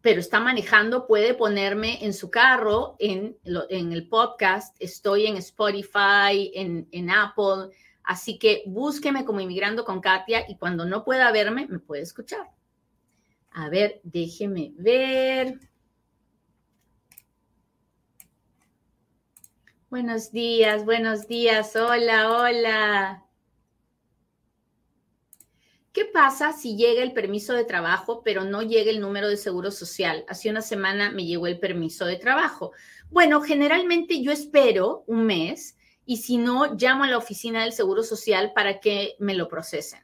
pero 0.00 0.18
está 0.18 0.40
manejando, 0.40 1.06
puede 1.06 1.34
ponerme 1.34 2.02
en 2.02 2.14
su 2.14 2.30
carro, 2.30 2.96
en, 2.98 3.36
en 3.68 3.92
el 3.92 4.08
podcast. 4.08 4.74
Estoy 4.80 5.26
en 5.26 5.36
Spotify, 5.36 6.50
en, 6.54 6.88
en 6.90 7.10
Apple. 7.10 7.68
Así 8.02 8.38
que 8.38 8.62
búsqueme 8.64 9.26
como 9.26 9.40
Inmigrando 9.40 9.84
con 9.84 10.00
Katia 10.00 10.46
y 10.48 10.56
cuando 10.56 10.86
no 10.86 11.04
pueda 11.04 11.30
verme, 11.32 11.66
me 11.66 11.80
puede 11.80 12.00
escuchar. 12.00 12.50
A 13.50 13.68
ver, 13.68 14.00
déjeme 14.04 14.72
ver. 14.78 15.60
Buenos 19.94 20.32
días, 20.32 20.84
buenos 20.84 21.28
días. 21.28 21.76
Hola, 21.76 22.28
hola. 22.28 23.24
¿Qué 25.92 26.04
pasa 26.04 26.52
si 26.52 26.76
llega 26.76 27.00
el 27.00 27.12
permiso 27.12 27.52
de 27.52 27.62
trabajo, 27.62 28.22
pero 28.24 28.42
no 28.42 28.62
llega 28.62 28.90
el 28.90 28.98
número 28.98 29.28
de 29.28 29.36
seguro 29.36 29.70
social? 29.70 30.24
Hace 30.26 30.50
una 30.50 30.62
semana 30.62 31.12
me 31.12 31.26
llegó 31.26 31.46
el 31.46 31.60
permiso 31.60 32.06
de 32.06 32.16
trabajo. 32.16 32.72
Bueno, 33.08 33.40
generalmente 33.40 34.20
yo 34.20 34.32
espero 34.32 35.04
un 35.06 35.26
mes 35.26 35.76
y 36.04 36.16
si 36.16 36.38
no, 36.38 36.74
llamo 36.74 37.04
a 37.04 37.08
la 37.08 37.18
oficina 37.18 37.62
del 37.62 37.72
seguro 37.72 38.02
social 38.02 38.50
para 38.52 38.80
que 38.80 39.14
me 39.20 39.34
lo 39.34 39.46
procesen. 39.46 40.00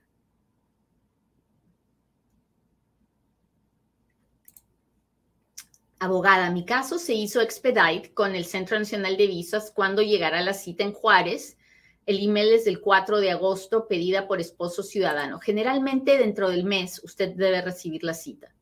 Abogada, 6.00 6.50
mi 6.50 6.64
caso 6.64 6.98
se 6.98 7.12
hizo 7.12 7.42
expedite 7.42 8.12
con 8.14 8.34
el 8.34 8.46
Centro 8.46 8.78
Nacional 8.78 9.18
de 9.18 9.26
Visas 9.26 9.70
cuando 9.70 10.00
llegara 10.02 10.40
la 10.40 10.54
cita 10.54 10.82
en 10.82 10.92
Juárez. 10.92 11.58
El 12.06 12.24
email 12.24 12.54
es 12.54 12.64
del 12.64 12.80
4 12.80 13.18
de 13.20 13.30
agosto, 13.30 13.86
pedida 13.86 14.26
por 14.26 14.40
esposo 14.40 14.82
ciudadano. 14.82 15.38
Generalmente 15.38 16.16
dentro 16.16 16.48
del 16.48 16.64
mes 16.64 17.02
usted 17.04 17.34
debe 17.36 17.60
recibir 17.60 18.02
la 18.02 18.14
cita. 18.14 18.52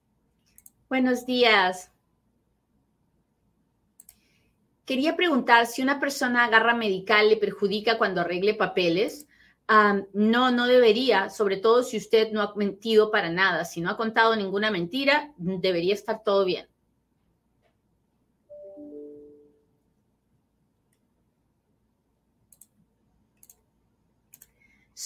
Buenos 0.89 1.27
días. 1.27 1.93
Quería 4.85 5.15
preguntar 5.15 5.67
si 5.67 5.81
una 5.81 6.01
persona 6.01 6.45
agarra 6.45 6.75
medical 6.75 7.29
le 7.29 7.37
perjudica 7.37 7.99
cuando 7.99 8.21
arregle 8.21 8.55
papeles. 8.55 9.29
no, 10.13 10.51
no 10.51 10.67
debería, 10.67 11.31
sobre 11.31 11.59
todo 11.59 11.85
si 11.85 11.99
usted 11.99 12.33
no 12.33 12.43
ha 12.43 12.53
mentido 12.57 13.13
para 13.13 13.31
nada. 13.31 13.65
Si 13.65 13.81
no 13.81 13.91
ha 13.91 13.97
contado 13.97 14.35
ninguna 14.35 14.73
mentira, 14.73 15.33
debería 15.37 15.95
estar 15.95 16.25
todo 16.25 16.45
bien. 16.45 16.67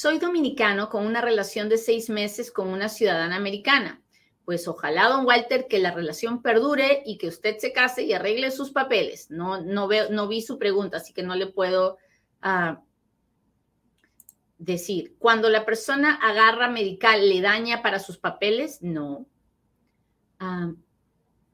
Soy 0.02 0.18
dominicano 0.18 0.88
con 0.88 1.06
una 1.06 1.20
relación 1.20 1.68
de 1.68 1.78
seis 1.78 2.10
meses 2.10 2.50
con 2.50 2.66
una 2.70 2.88
ciudadana 2.88 3.36
americana. 3.36 4.02
Pues 4.44 4.66
ojalá, 4.66 5.06
don 5.06 5.24
Walter, 5.24 5.68
que 5.68 5.78
la 5.78 5.92
relación 5.92 6.42
perdure 6.42 7.04
y 7.06 7.18
que 7.18 7.28
usted 7.28 7.58
se 7.58 7.72
case 7.72 8.02
y 8.02 8.12
arregle 8.12 8.50
sus 8.50 8.72
papeles. 8.72 9.30
No, 9.30 9.60
no, 9.60 9.86
veo, 9.86 10.10
no 10.10 10.26
vi 10.26 10.42
su 10.42 10.58
pregunta, 10.58 10.96
así 10.96 11.12
que 11.12 11.22
no 11.22 11.36
le 11.36 11.46
puedo 11.46 11.98
ah, 12.40 12.82
decir. 14.58 15.14
Cuando 15.20 15.48
la 15.48 15.64
persona 15.64 16.16
agarra 16.16 16.66
medical, 16.66 17.28
¿le 17.28 17.40
daña 17.40 17.80
para 17.80 18.00
sus 18.00 18.18
papeles? 18.18 18.82
No. 18.82 19.28
Ah, 20.40 20.72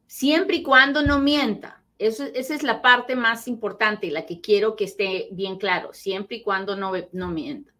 siempre 0.06 0.56
y 0.56 0.62
cuando 0.62 1.02
no 1.02 1.18
mienta. 1.18 1.82
esa 1.98 2.24
es 2.32 2.62
la 2.62 2.80
parte 2.80 3.14
más 3.14 3.46
importante, 3.46 4.10
la 4.10 4.24
que 4.24 4.40
quiero 4.40 4.74
que 4.74 4.84
esté 4.84 5.28
bien 5.32 5.58
claro, 5.58 5.92
siempre 5.92 6.38
y 6.38 6.42
cuando 6.42 6.76
no, 6.76 6.92
no 7.12 7.28
mienta. 7.28 7.74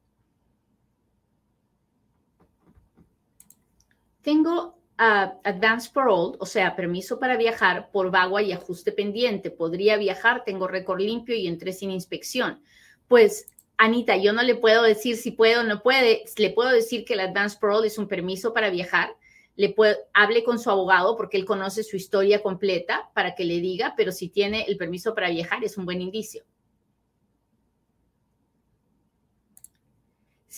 Tengo 4.23 4.79
uh, 4.99 5.39
advance 5.45 5.91
parole, 5.93 6.37
o 6.41 6.47
sea, 6.47 6.77
permiso 6.77 7.19
para 7.19 7.37
viajar 7.37 7.91
por 7.91 8.11
vagua 8.11 8.43
y 8.43 8.53
ajuste 8.53 8.93
pendiente. 8.93 9.51
Podría 9.51 9.97
viajar, 9.97 10.45
tengo 10.45 10.67
récord 10.67 11.01
limpio 11.01 11.35
y 11.35 11.47
entré 11.47 11.73
sin 11.73 11.91
inspección. 11.91 12.61
Pues, 13.07 13.47
Anita, 13.77 14.17
yo 14.17 14.33
no 14.33 14.43
le 14.43 14.57
puedo 14.57 14.83
decir 14.83 15.17
si 15.17 15.31
puede 15.31 15.59
o 15.59 15.63
no 15.63 15.83
puede. 15.83 16.25
Le 16.37 16.51
puedo 16.51 16.71
decir 16.71 17.05
que 17.05 17.15
el 17.15 17.21
advance 17.21 17.59
parole 17.61 17.87
es 17.87 17.97
un 17.97 18.09
permiso 18.09 18.53
para 18.53 18.71
viajar. 18.71 19.17
Le 19.55 19.71
puede, 19.71 19.97
hable 20.15 20.45
con 20.45 20.59
su 20.59 20.71
abogado 20.71 21.17
porque 21.17 21.37
él 21.37 21.45
conoce 21.45 21.83
su 21.83 21.97
historia 21.97 22.43
completa 22.43 23.11
para 23.15 23.35
que 23.35 23.45
le 23.45 23.61
diga, 23.61 23.95
pero 23.97 24.13
si 24.13 24.29
tiene 24.29 24.65
el 24.69 24.77
permiso 24.77 25.15
para 25.15 25.31
viajar 25.31 25.65
es 25.65 25.77
un 25.77 25.85
buen 25.85 26.01
indicio. 26.01 26.45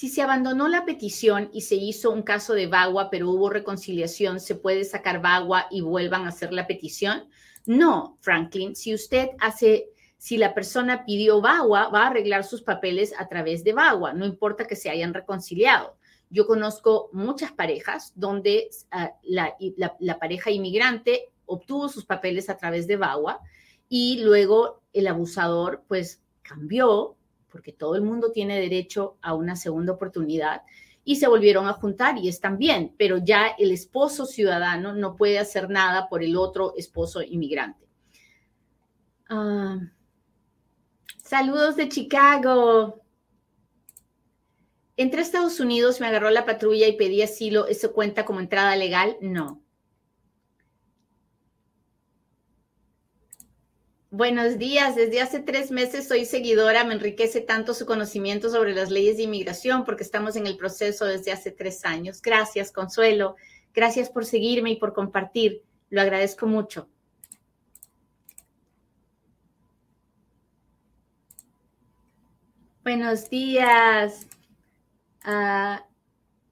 Si 0.01 0.09
se 0.09 0.23
abandonó 0.23 0.67
la 0.67 0.87
petición 0.87 1.51
y 1.53 1.61
se 1.61 1.75
hizo 1.75 2.11
un 2.11 2.23
caso 2.23 2.55
de 2.55 2.67
VAWA, 2.67 3.11
pero 3.11 3.29
hubo 3.29 3.51
reconciliación, 3.51 4.41
¿se 4.41 4.55
puede 4.55 4.85
sacar 4.85 5.21
VAWA 5.21 5.67
y 5.71 5.83
vuelvan 5.83 6.25
a 6.25 6.29
hacer 6.29 6.55
la 6.55 6.67
petición? 6.67 7.29
No, 7.67 8.17
Franklin, 8.23 8.75
si 8.75 8.95
usted 8.95 9.29
hace, 9.41 9.91
si 10.17 10.39
la 10.39 10.55
persona 10.55 11.05
pidió 11.05 11.43
VAWA, 11.43 11.91
va 11.91 12.05
a 12.05 12.07
arreglar 12.07 12.45
sus 12.45 12.63
papeles 12.63 13.13
a 13.19 13.29
través 13.29 13.63
de 13.63 13.75
VAWA, 13.75 14.15
no 14.15 14.25
importa 14.25 14.65
que 14.65 14.75
se 14.75 14.89
hayan 14.89 15.13
reconciliado. 15.13 15.99
Yo 16.31 16.47
conozco 16.47 17.11
muchas 17.13 17.53
parejas 17.53 18.15
donde 18.15 18.71
ah, 18.93 19.13
la, 19.23 19.55
la 19.99 20.19
pareja 20.19 20.51
inmigrante 20.51 21.29
obtuvo 21.45 21.91
sus 21.91 22.07
papeles 22.07 22.49
a 22.49 22.57
través 22.57 22.87
de 22.87 22.97
VAWA 22.97 23.39
y 23.91 24.23
luego 24.23 24.81
el 24.95 25.09
abusador 25.09 25.85
pues 25.87 26.23
cambió 26.41 27.19
porque 27.51 27.73
todo 27.73 27.95
el 27.97 28.03
mundo 28.03 28.33
tiene 28.33 28.61
derecho 28.61 29.19
a 29.21 29.35
una 29.35 29.57
segunda 29.57 29.93
oportunidad, 29.93 30.63
y 31.05 31.17
se 31.17 31.29
volvieron 31.29 31.67
a 31.67 31.73
juntar 31.73 32.19
y 32.19 32.29
están 32.29 32.59
bien, 32.59 32.95
pero 32.99 33.19
ya 33.19 33.49
el 33.59 33.73
esposo 33.73 34.27
ciudadano 34.27 34.95
no 34.95 35.17
puede 35.17 35.39
hacer 35.39 35.71
nada 35.71 36.09
por 36.09 36.23
el 36.23 36.37
otro 36.37 36.75
esposo 36.77 37.23
inmigrante. 37.23 37.89
Ah, 39.29 39.79
saludos 41.23 41.77
de 41.77 41.89
Chicago. 41.89 43.03
Entré 44.97 45.21
a 45.21 45.23
Estados 45.23 45.61
Unidos, 45.61 46.01
me 46.01 46.09
agarró 46.09 46.29
la 46.31 46.45
patrulla 46.45 46.87
y 46.87 46.97
pedí 46.97 47.23
asilo. 47.23 47.67
¿Eso 47.67 47.95
cuenta 47.95 48.27
como 48.27 48.41
entrada 48.41 48.77
legal? 48.77 49.17
No. 49.23 49.63
Buenos 54.13 54.59
días. 54.59 54.97
Desde 54.97 55.21
hace 55.21 55.39
tres 55.39 55.71
meses 55.71 56.09
soy 56.09 56.25
seguidora. 56.25 56.83
Me 56.83 56.95
enriquece 56.95 57.41
tanto 57.41 57.75
su 57.75 57.87
conocimiento 57.87 58.51
sobre 58.51 58.75
las 58.75 58.91
leyes 58.91 59.19
de 59.19 59.23
inmigración 59.23 59.85
porque 59.85 60.03
estamos 60.03 60.35
en 60.35 60.49
el 60.49 60.57
proceso 60.57 61.05
desde 61.05 61.31
hace 61.31 61.53
tres 61.53 61.85
años. 61.85 62.21
Gracias, 62.21 62.73
Consuelo. 62.73 63.37
Gracias 63.73 64.11
por 64.11 64.25
seguirme 64.25 64.73
y 64.73 64.77
por 64.77 64.95
compartir. 64.95 65.63
Lo 65.91 66.01
agradezco 66.01 66.49
mucho. 66.49 66.89
Buenos 72.83 73.31
días, 73.31 74.27
ah, 75.23 75.87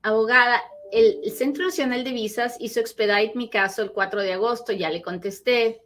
abogada. 0.03 0.63
El, 0.93 1.19
el, 1.25 1.33
Centro 1.33 1.65
Nacional 1.65 2.05
de 2.05 2.13
Visas 2.13 2.57
hizo 2.61 2.79
expedite 2.79 3.33
mi 3.35 3.51
caso 3.51 3.83
el 3.83 3.91
4 3.91 4.23
de 4.23 4.35
agosto. 4.35 4.73
Ya 4.73 4.91
le 4.91 5.03
contesté. 5.03 5.83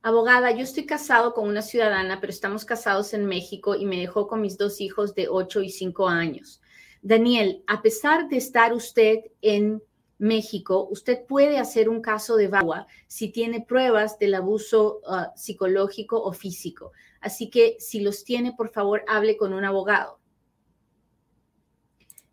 Abogada, 0.00 0.52
yo 0.52 0.62
estoy 0.62 0.86
casado 0.86 1.34
con 1.34 1.48
una 1.48 1.60
ciudadana, 1.60 2.20
pero 2.20 2.30
estamos 2.30 2.64
casados 2.64 3.14
en 3.14 3.26
México 3.26 3.74
y 3.74 3.84
me 3.84 3.98
dejó 3.98 4.28
con 4.28 4.40
mis 4.40 4.56
dos 4.56 4.80
hijos 4.80 5.14
de 5.14 5.28
8 5.28 5.62
y 5.62 5.70
5 5.70 6.08
años. 6.08 6.60
Daniel, 7.02 7.64
a 7.66 7.82
pesar 7.82 8.28
de 8.28 8.36
estar 8.36 8.72
usted 8.72 9.18
en 9.42 9.82
México, 10.18 10.86
usted 10.90 11.24
puede 11.26 11.58
hacer 11.58 11.88
un 11.88 12.00
caso 12.00 12.36
de 12.36 12.48
VAWA 12.48 12.86
si 13.08 13.30
tiene 13.30 13.60
pruebas 13.60 14.18
del 14.18 14.34
abuso 14.34 15.00
uh, 15.04 15.36
psicológico 15.36 16.22
o 16.22 16.32
físico. 16.32 16.92
Así 17.20 17.50
que 17.50 17.76
si 17.80 18.00
los 18.00 18.22
tiene, 18.22 18.52
por 18.52 18.68
favor, 18.68 19.04
hable 19.08 19.36
con 19.36 19.52
un 19.52 19.64
abogado. 19.64 20.20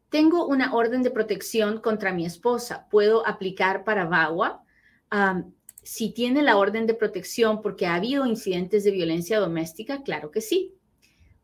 Tengo 0.10 0.46
una 0.46 0.74
orden 0.74 1.02
de 1.02 1.12
protección 1.12 1.80
contra 1.80 2.14
mi 2.14 2.26
esposa. 2.26 2.88
¿Puedo 2.90 3.26
aplicar 3.28 3.84
para 3.84 4.06
VAWA? 4.06 4.64
Um, 5.12 5.55
si 5.86 6.12
tiene 6.12 6.42
la 6.42 6.58
orden 6.58 6.88
de 6.88 6.96
protección 6.96 7.62
porque 7.62 7.86
ha 7.86 7.94
habido 7.94 8.26
incidentes 8.26 8.84
de 8.84 8.92
violencia 8.92 9.40
doméstica, 9.40 10.02
claro 10.02 10.32
que 10.32 10.42
sí. 10.42 10.76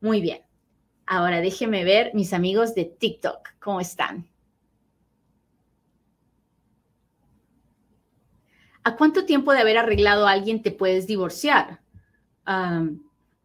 Muy 0.02 0.20
bien. 0.20 0.42
Ahora 1.06 1.42
déjeme 1.42 1.84
ver 1.84 2.12
mis 2.16 2.34
amigos 2.34 2.74
de 2.74 2.86
TikTok, 2.86 3.50
¿cómo 3.60 3.80
están? 3.80 4.28
¿A 8.84 8.96
cuánto 8.96 9.26
tiempo 9.26 9.54
de 9.54 9.60
haber 9.60 9.78
arreglado 9.78 10.28
a 10.28 10.32
alguien 10.32 10.64
te 10.64 10.72
puedes 10.72 11.08
divorciar? 11.08 11.80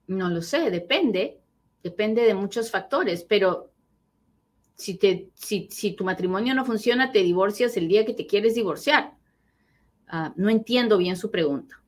no 0.09 0.31
lo 0.31 0.43
sé, 0.43 0.71
depende, 0.71 1.39
depende 1.83 2.23
de 2.23 2.35
muchos 2.35 2.71
factores, 2.71 3.23
pero 3.23 3.71
si, 4.75 4.97
te, 4.97 5.31
si, 5.35 5.69
si 5.71 5.93
tu 5.93 6.05
matrimonio 6.05 6.55
no 6.55 6.65
funciona, 6.65 7.13
te 7.13 7.23
divorcias 7.23 7.77
el 7.77 7.87
día 7.87 8.07
que 8.07 8.15
te 8.15 8.27
quieres 8.27 8.55
divorciar. 8.55 9.16
Ah, 10.09 10.33
no 10.37 10.49
entiendo 10.49 10.99
bien 10.99 11.17
su 11.17 11.31
pregunta. 11.31 11.83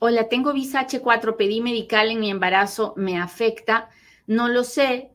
Hola, 0.00 0.28
tengo 0.28 0.52
visa 0.52 0.86
H4, 0.86 1.36
pedí 1.36 1.60
medical 1.60 2.10
en 2.10 2.20
mi 2.20 2.30
embarazo, 2.30 2.94
¿me 2.96 3.18
afecta? 3.18 3.90
No 4.26 4.48
lo 4.48 4.62
sé. 4.62 5.10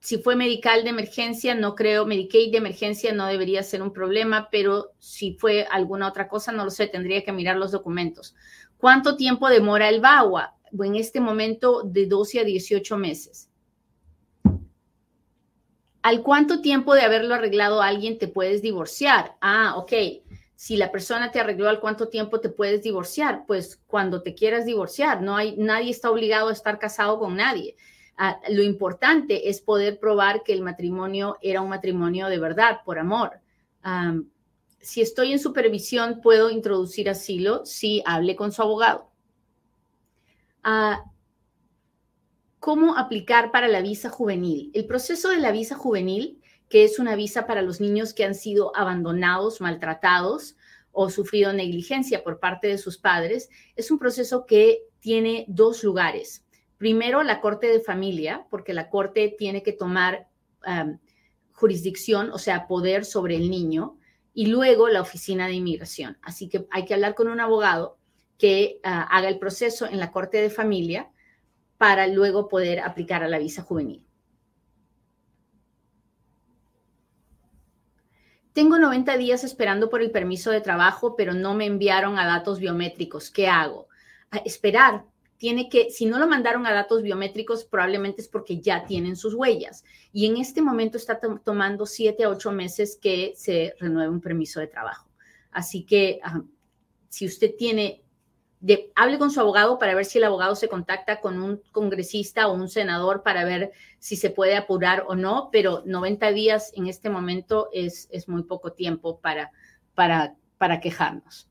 si 0.00 0.18
fue 0.18 0.36
medical 0.36 0.82
de 0.84 0.90
emergencia, 0.90 1.54
no 1.54 1.74
creo, 1.74 2.06
Medicaid 2.06 2.50
de 2.52 2.58
emergencia 2.58 3.12
no 3.12 3.26
debería 3.26 3.62
ser 3.62 3.82
un 3.82 3.92
problema, 3.92 4.48
pero 4.50 4.92
si 4.98 5.34
fue 5.34 5.66
alguna 5.70 6.08
otra 6.08 6.28
cosa, 6.28 6.52
no 6.52 6.64
lo 6.64 6.70
sé, 6.70 6.86
tendría 6.86 7.24
que 7.24 7.32
mirar 7.32 7.56
los 7.56 7.72
documentos. 7.72 8.34
¿Cuánto 8.78 9.16
tiempo 9.16 9.48
demora 9.48 9.88
el 9.88 10.00
VAWA? 10.00 10.54
En 10.80 10.96
este 10.96 11.20
momento, 11.20 11.82
de 11.84 12.06
12 12.06 12.40
a 12.40 12.44
18 12.44 12.96
meses. 12.96 13.45
¿Al 16.06 16.22
cuánto 16.22 16.60
tiempo 16.60 16.94
de 16.94 17.00
haberlo 17.00 17.34
arreglado 17.34 17.82
alguien 17.82 18.16
te 18.16 18.28
puedes 18.28 18.62
divorciar? 18.62 19.34
Ah, 19.40 19.74
ok. 19.76 19.92
Si 20.54 20.76
la 20.76 20.92
persona 20.92 21.32
te 21.32 21.40
arregló 21.40 21.68
al 21.68 21.80
cuánto 21.80 22.06
tiempo 22.06 22.38
te 22.38 22.48
puedes 22.48 22.80
divorciar, 22.84 23.44
pues 23.44 23.82
cuando 23.88 24.22
te 24.22 24.32
quieras 24.32 24.64
divorciar. 24.64 25.20
No 25.20 25.36
hay, 25.36 25.56
nadie 25.56 25.90
está 25.90 26.08
obligado 26.08 26.48
a 26.48 26.52
estar 26.52 26.78
casado 26.78 27.18
con 27.18 27.34
nadie. 27.34 27.74
Ah, 28.16 28.38
lo 28.50 28.62
importante 28.62 29.48
es 29.48 29.60
poder 29.60 29.98
probar 29.98 30.44
que 30.44 30.52
el 30.52 30.62
matrimonio 30.62 31.38
era 31.42 31.60
un 31.60 31.70
matrimonio 31.70 32.28
de 32.28 32.38
verdad, 32.38 32.82
por 32.84 33.00
amor. 33.00 33.40
si 34.78 35.00
estoy 35.00 35.32
en 35.32 35.40
supervisión, 35.40 36.20
¿puedo 36.20 36.50
introducir 36.50 37.10
asilo? 37.10 37.66
Sí, 37.66 38.00
hable 38.06 38.36
con 38.36 38.52
su 38.52 38.62
abogado. 38.62 39.10
Ah, 40.62 41.02
cómo 42.66 42.98
aplicar 42.98 43.52
para 43.52 43.68
la 43.68 43.80
visa 43.80 44.08
juvenil. 44.08 44.72
El 44.74 44.86
proceso 44.86 45.28
de 45.28 45.36
la 45.36 45.52
visa 45.52 45.76
juvenil, 45.76 46.42
que 46.68 46.82
es 46.82 46.98
una 46.98 47.14
visa 47.14 47.46
para 47.46 47.62
los 47.62 47.80
niños 47.80 48.12
que 48.12 48.24
han 48.24 48.34
sido 48.34 48.74
abandonados, 48.74 49.60
maltratados 49.60 50.56
o 50.90 51.08
sufrido 51.08 51.52
negligencia 51.52 52.24
por 52.24 52.40
parte 52.40 52.66
de 52.66 52.78
sus 52.78 52.98
padres, 52.98 53.50
es 53.76 53.92
un 53.92 54.00
proceso 54.00 54.46
que 54.46 54.80
tiene 54.98 55.44
dos 55.46 55.84
lugares. 55.84 56.44
Primero, 56.76 57.22
la 57.22 57.40
Corte 57.40 57.68
de 57.68 57.78
Familia, 57.78 58.48
porque 58.50 58.74
la 58.74 58.90
Corte 58.90 59.32
tiene 59.38 59.62
que 59.62 59.72
tomar 59.72 60.26
jurisdicción, 61.52 62.32
o 62.32 62.38
sea, 62.38 62.66
poder 62.66 63.04
sobre 63.04 63.36
el 63.36 63.48
niño, 63.48 63.96
y 64.34 64.46
luego 64.46 64.88
la 64.88 65.02
Oficina 65.02 65.46
de 65.46 65.54
Inmigración. 65.54 66.18
Así 66.20 66.48
que 66.48 66.66
hay 66.72 66.84
que 66.84 66.94
hablar 66.94 67.14
con 67.14 67.28
un 67.28 67.38
abogado 67.38 67.96
que 68.38 68.80
ah, 68.82 69.02
haga 69.02 69.28
el 69.28 69.38
proceso 69.38 69.86
en 69.86 70.00
la 70.00 70.10
Corte 70.10 70.38
de 70.38 70.50
Familia 70.50 71.12
para 71.78 72.06
luego 72.06 72.48
poder 72.48 72.80
aplicar 72.80 73.22
a 73.22 73.28
la 73.28 73.38
visa 73.38 73.62
juvenil. 73.62 74.02
Tengo 78.56 78.78
90 78.78 79.18
días 79.18 79.44
esperando 79.44 79.90
por 79.90 80.00
el 80.00 80.10
permiso 80.10 80.50
de 80.50 80.62
trabajo, 80.62 81.14
pero 81.14 81.34
no 81.34 81.52
me 81.52 81.66
enviaron 81.66 82.18
a 82.18 82.24
datos 82.24 82.58
biométricos. 82.58 83.30
¿Qué 83.30 83.48
hago? 83.48 83.88
A 84.30 84.38
esperar. 84.38 85.04
Tiene 85.36 85.68
que, 85.68 85.90
si 85.90 86.06
no 86.06 86.18
lo 86.18 86.26
mandaron 86.26 86.64
a 86.64 86.72
datos 86.72 87.02
biométricos, 87.02 87.66
probablemente 87.66 88.22
es 88.22 88.28
porque 88.28 88.58
ya 88.62 88.86
tienen 88.86 89.14
sus 89.16 89.34
huellas. 89.34 89.84
Y 90.10 90.24
en 90.24 90.38
este 90.38 90.62
momento 90.62 90.96
está 90.96 91.20
tomando 91.20 91.84
7 91.84 92.24
a 92.24 92.30
8 92.30 92.50
meses 92.52 92.98
que 92.98 93.34
se 93.36 93.74
renueve 93.78 94.08
un 94.08 94.22
permiso 94.22 94.58
de 94.60 94.68
trabajo. 94.68 95.10
Así 95.50 95.84
que 95.84 96.20
si 97.10 97.26
usted 97.26 97.54
tiene 97.58 98.05
hable 98.94 99.18
con 99.18 99.30
su 99.30 99.40
abogado 99.40 99.78
para 99.78 99.94
ver 99.94 100.04
si 100.04 100.18
el 100.18 100.24
abogado 100.24 100.56
se 100.56 100.68
contacta 100.68 101.20
con 101.20 101.40
un 101.42 101.62
congresista 101.72 102.48
o 102.48 102.54
un 102.54 102.68
senador 102.68 103.22
para 103.22 103.44
ver 103.44 103.72
si 103.98 104.16
se 104.16 104.30
puede 104.30 104.56
apurar 104.56 105.04
o 105.08 105.14
no, 105.14 105.50
pero 105.52 105.82
90 105.84 106.32
días 106.32 106.72
en 106.74 106.86
este 106.86 107.10
momento 107.10 107.68
es, 107.72 108.08
es 108.10 108.28
muy 108.28 108.42
poco 108.42 108.72
tiempo 108.72 109.20
para, 109.20 109.52
para, 109.94 110.34
para 110.58 110.80
quejarnos. 110.80 111.48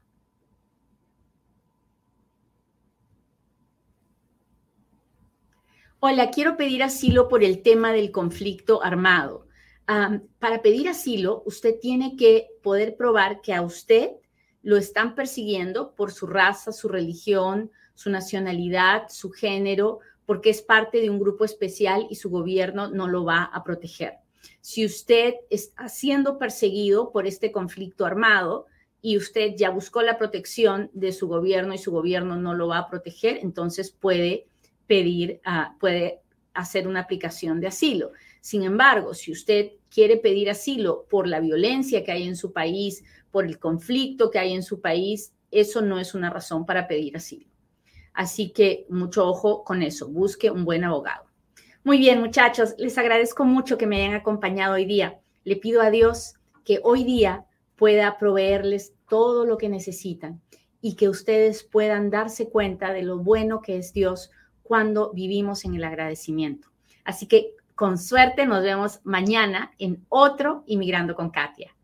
Hola, 5.99 6.29
quiero 6.29 6.55
pedir 6.55 6.83
asilo 6.83 7.27
por 7.27 7.43
el 7.43 7.63
tema 7.63 7.91
del 7.91 8.11
conflicto 8.11 8.83
armado. 8.83 9.47
para 9.87 10.61
pedir 10.61 10.87
asilo, 10.87 11.41
usted 11.45 11.79
tiene 11.79 12.15
que 12.15 12.47
poder 12.61 12.95
probar 12.95 13.41
que 13.41 13.53
a 13.53 13.61
usted 13.61 14.11
lo 14.65 14.77
están 14.77 15.13
persiguiendo 15.13 15.93
por 15.93 16.11
su 16.11 16.25
raza, 16.25 16.71
su 16.71 16.89
religión, 16.89 17.69
su 17.93 18.09
nacionalidad, 18.09 19.03
su 19.09 19.29
género, 19.29 19.99
porque 20.25 20.49
es 20.49 20.63
parte 20.63 21.01
de 21.01 21.11
un 21.11 21.19
grupo 21.19 21.45
especial 21.45 22.07
y 22.09 22.15
su 22.15 22.31
gobierno 22.31 22.89
no 22.89 23.07
lo 23.07 23.23
va 23.23 23.43
a 23.43 23.63
proteger. 23.63 24.13
Si 24.61 24.83
usted 24.83 25.35
está 25.51 25.87
siendo 25.87 26.39
perseguido 26.39 27.11
por 27.11 27.27
este 27.27 27.51
conflicto 27.51 28.07
armado 28.07 28.65
y 29.03 29.17
usted 29.17 29.53
ya 29.55 29.69
buscó 29.69 30.01
la 30.01 30.17
protección 30.17 30.89
de 30.93 31.11
su 31.11 31.27
gobierno 31.27 31.75
y 31.75 31.77
su 31.77 31.91
gobierno 31.91 32.35
no 32.35 32.55
lo 32.55 32.67
va 32.67 32.79
a 32.79 32.89
proteger, 32.89 33.37
entonces 33.43 33.91
puede 33.91 34.47
pedir, 34.87 35.41
uh, 35.45 35.77
puede 35.77 36.21
hacer 36.55 36.87
una 36.87 37.01
aplicación 37.01 37.59
de 37.59 37.67
asilo. 37.67 38.11
Sin 38.41 38.63
embargo, 38.63 39.13
si 39.13 39.31
usted 39.31 39.71
quiere 39.89 40.17
pedir 40.17 40.49
asilo 40.49 41.05
por 41.09 41.27
la 41.27 41.39
violencia 41.39 42.03
que 42.03 42.11
hay 42.11 42.23
en 42.23 42.35
su 42.35 42.53
país, 42.53 43.03
por 43.31 43.45
el 43.45 43.59
conflicto 43.59 44.31
que 44.31 44.39
hay 44.39 44.53
en 44.53 44.63
su 44.63 44.81
país, 44.81 45.33
eso 45.51 45.81
no 45.81 45.99
es 45.99 46.15
una 46.15 46.29
razón 46.29 46.65
para 46.65 46.87
pedir 46.87 47.15
asilo. 47.17 47.47
Así 48.13 48.51
que 48.51 48.85
mucho 48.89 49.27
ojo 49.27 49.63
con 49.63 49.83
eso, 49.83 50.07
busque 50.07 50.49
un 50.49 50.65
buen 50.65 50.83
abogado. 50.83 51.25
Muy 51.83 51.97
bien, 51.97 52.19
muchachos, 52.19 52.73
les 52.77 52.97
agradezco 52.97 53.45
mucho 53.45 53.77
que 53.77 53.87
me 53.87 54.01
hayan 54.01 54.15
acompañado 54.15 54.75
hoy 54.75 54.85
día. 54.85 55.19
Le 55.43 55.55
pido 55.55 55.81
a 55.81 55.91
Dios 55.91 56.35
que 56.63 56.79
hoy 56.83 57.03
día 57.03 57.45
pueda 57.75 58.17
proveerles 58.17 58.93
todo 59.07 59.45
lo 59.45 59.57
que 59.57 59.69
necesitan 59.69 60.41
y 60.81 60.95
que 60.95 61.09
ustedes 61.09 61.63
puedan 61.63 62.09
darse 62.09 62.49
cuenta 62.49 62.93
de 62.93 63.03
lo 63.03 63.19
bueno 63.19 63.61
que 63.61 63.77
es 63.77 63.93
Dios 63.93 64.31
cuando 64.65 65.11
vivimos 65.13 65.63
en 65.63 65.75
el 65.75 65.83
agradecimiento. 65.83 66.69
Así 67.03 67.27
que 67.27 67.53
con 67.75 67.97
suerte 67.97 68.45
nos 68.45 68.63
vemos 68.63 68.99
mañana 69.03 69.73
en 69.77 70.05
otro 70.09 70.63
Inmigrando 70.65 71.13
con 71.15 71.29
Katia. 71.29 71.74